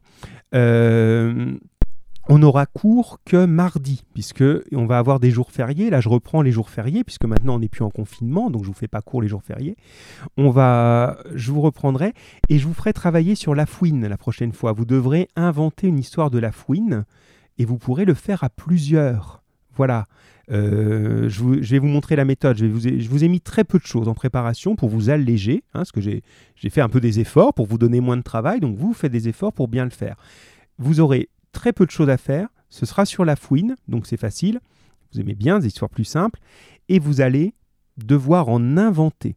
[0.55, 1.57] euh,
[2.29, 5.91] on aura cours que mardi, puisque on va avoir des jours fériés.
[5.91, 8.69] Là, je reprends les jours fériés, puisque maintenant on n'est plus en confinement, donc je
[8.69, 9.77] vous fais pas cours les jours fériés.
[10.37, 12.13] On va, je vous reprendrai
[12.49, 14.73] et je vous ferai travailler sur la fouine la prochaine fois.
[14.73, 17.05] Vous devrez inventer une histoire de la fouine
[17.59, 19.43] et vous pourrez le faire à plusieurs.
[19.77, 20.07] Voilà.
[20.51, 22.57] Euh, je, vous- vais vous montrer la méthode.
[22.57, 25.11] Je, vous ai, je vous ai mis très peu de choses en préparation pour vous
[25.11, 26.23] alléger, hein, parce que j'ai
[26.71, 29.29] fait un peu des efforts pour vous donner moins de travail, donc vous faites des
[29.29, 30.17] efforts pour bien le faire.
[30.79, 32.49] Vous aurez très peu de choses à faire.
[32.69, 34.61] Ce sera sur la fouine, donc c'est facile.
[35.13, 36.39] Vous aimez bien des histoires plus simples.
[36.91, 37.55] Et vous allez
[37.97, 39.37] devoir en inventer,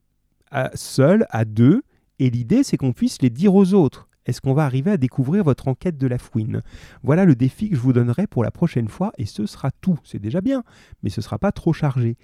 [0.52, 1.82] à, seul, à deux.
[2.20, 4.08] Et l'idée, c'est qu'on puisse les dire aux autres.
[4.26, 6.62] Est-ce qu'on va arriver à découvrir votre enquête de la fouine?
[7.02, 9.14] Voilà le défi que je vous donnerai pour la prochaine fois.
[9.18, 9.98] Et ce sera tout.
[10.04, 10.64] C'est déjà bien,
[11.02, 12.18] mais ce ne sera pas trop chargé.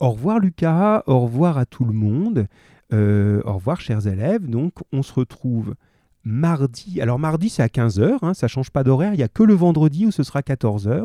[0.00, 2.46] Au revoir Lucas, au revoir à tout le monde.
[2.92, 4.48] Euh, au revoir chers élèves.
[4.48, 5.74] Donc on se retrouve
[6.24, 7.00] mardi.
[7.00, 9.54] Alors mardi c'est à 15h, hein, ça change pas d'horaire, il n'y a que le
[9.54, 11.04] vendredi où ce sera 14h.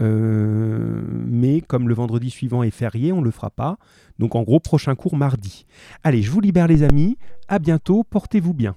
[0.00, 3.78] Euh, mais comme le vendredi suivant est férié, on ne le fera pas.
[4.18, 5.66] Donc en gros, prochain cours mardi.
[6.04, 7.18] Allez, je vous libère les amis.
[7.48, 8.76] À bientôt, portez-vous bien.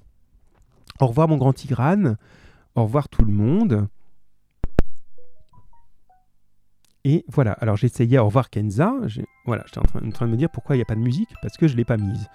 [0.99, 2.17] Au revoir mon grand Tigrane.
[2.75, 3.87] Au revoir tout le monde.
[7.05, 8.93] Et voilà, alors j'essayais au revoir Kenza.
[9.45, 11.29] Voilà, j'étais en en train de me dire pourquoi il n'y a pas de musique,
[11.41, 12.29] parce que je ne l'ai pas mise.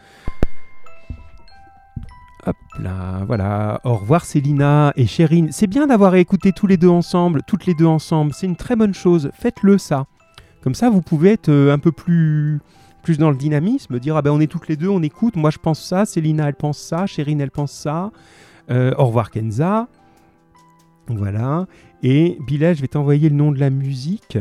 [2.48, 3.78] Hop là, voilà.
[3.84, 5.48] Au revoir Célina et Chérine.
[5.52, 8.32] C'est bien d'avoir écouté tous les deux ensemble, toutes les deux ensemble.
[8.32, 9.30] C'est une très bonne chose.
[9.34, 10.06] Faites-le ça.
[10.62, 12.60] Comme ça, vous pouvez être euh, un peu plus,
[13.02, 15.36] plus dans le dynamisme, dire ah ben on est toutes les deux, on écoute.
[15.36, 18.12] Moi je pense ça, Célina elle pense ça, Chérine elle pense ça.
[18.70, 19.88] Euh, au revoir Kenza.
[21.08, 21.66] Voilà.
[22.02, 24.38] Et Bilal, je vais t'envoyer le nom de la musique.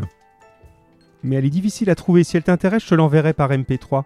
[1.24, 2.24] Mais elle est difficile à trouver.
[2.24, 4.04] Si elle t'intéresse, je te l'enverrai par MP3.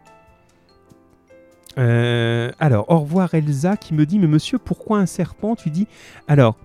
[1.77, 5.55] Euh, alors, au revoir Elsa qui me dit Mais monsieur, pourquoi un serpent?
[5.55, 5.87] Tu dis
[6.27, 6.57] Alors,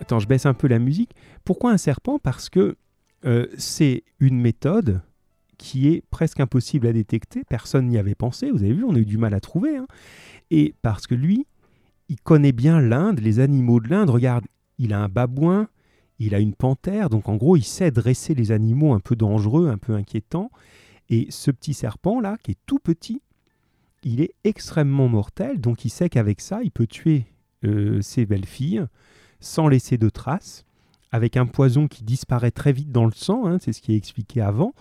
[0.00, 1.10] attends, je baisse un peu la musique.
[1.44, 2.18] Pourquoi un serpent?
[2.18, 2.76] Parce que
[3.24, 5.02] euh, c'est une méthode
[5.58, 7.42] qui est presque impossible à détecter.
[7.48, 8.50] Personne n'y avait pensé.
[8.50, 9.76] Vous avez vu, on a eu du mal à trouver.
[9.76, 9.86] hein.
[10.50, 11.46] Et parce que lui,
[12.08, 14.10] il connaît bien l'Inde, les animaux de l'Inde.
[14.10, 14.44] Regarde,
[14.78, 15.68] il a un babouin,
[16.18, 17.10] il a une panthère.
[17.10, 20.50] Donc en gros, il sait dresser les animaux un peu dangereux, un peu inquiétants.
[21.10, 23.20] Et ce petit serpent-là, qui est tout petit,
[24.02, 25.60] il est extrêmement mortel.
[25.60, 27.26] Donc il sait qu'avec ça, il peut tuer
[27.64, 28.86] euh, ses belles-filles
[29.40, 30.64] sans laisser de traces,
[31.12, 33.96] avec un poison qui disparaît très vite dans le sang, hein, c'est ce qui est
[33.96, 34.74] expliqué avant,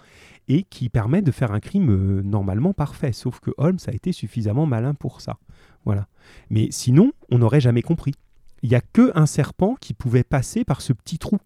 [0.47, 3.13] et qui permet de faire un crime euh, normalement parfait.
[3.13, 5.37] Sauf que Holmes a été suffisamment malin pour ça.
[5.85, 6.07] Voilà.
[6.49, 8.13] Mais sinon, on n'aurait jamais compris.
[8.61, 11.37] Il n'y a que un serpent qui pouvait passer par ce petit trou.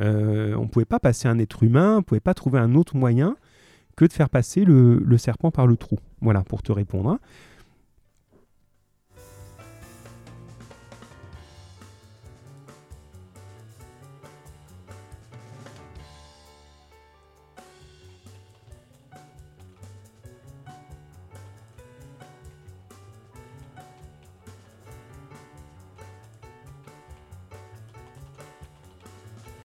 [0.00, 2.74] Euh, on ne pouvait pas passer un être humain, on ne pouvait pas trouver un
[2.74, 3.36] autre moyen
[3.96, 5.98] que de faire passer le serpent par le trou.
[6.22, 7.18] Voilà, pour te répondre.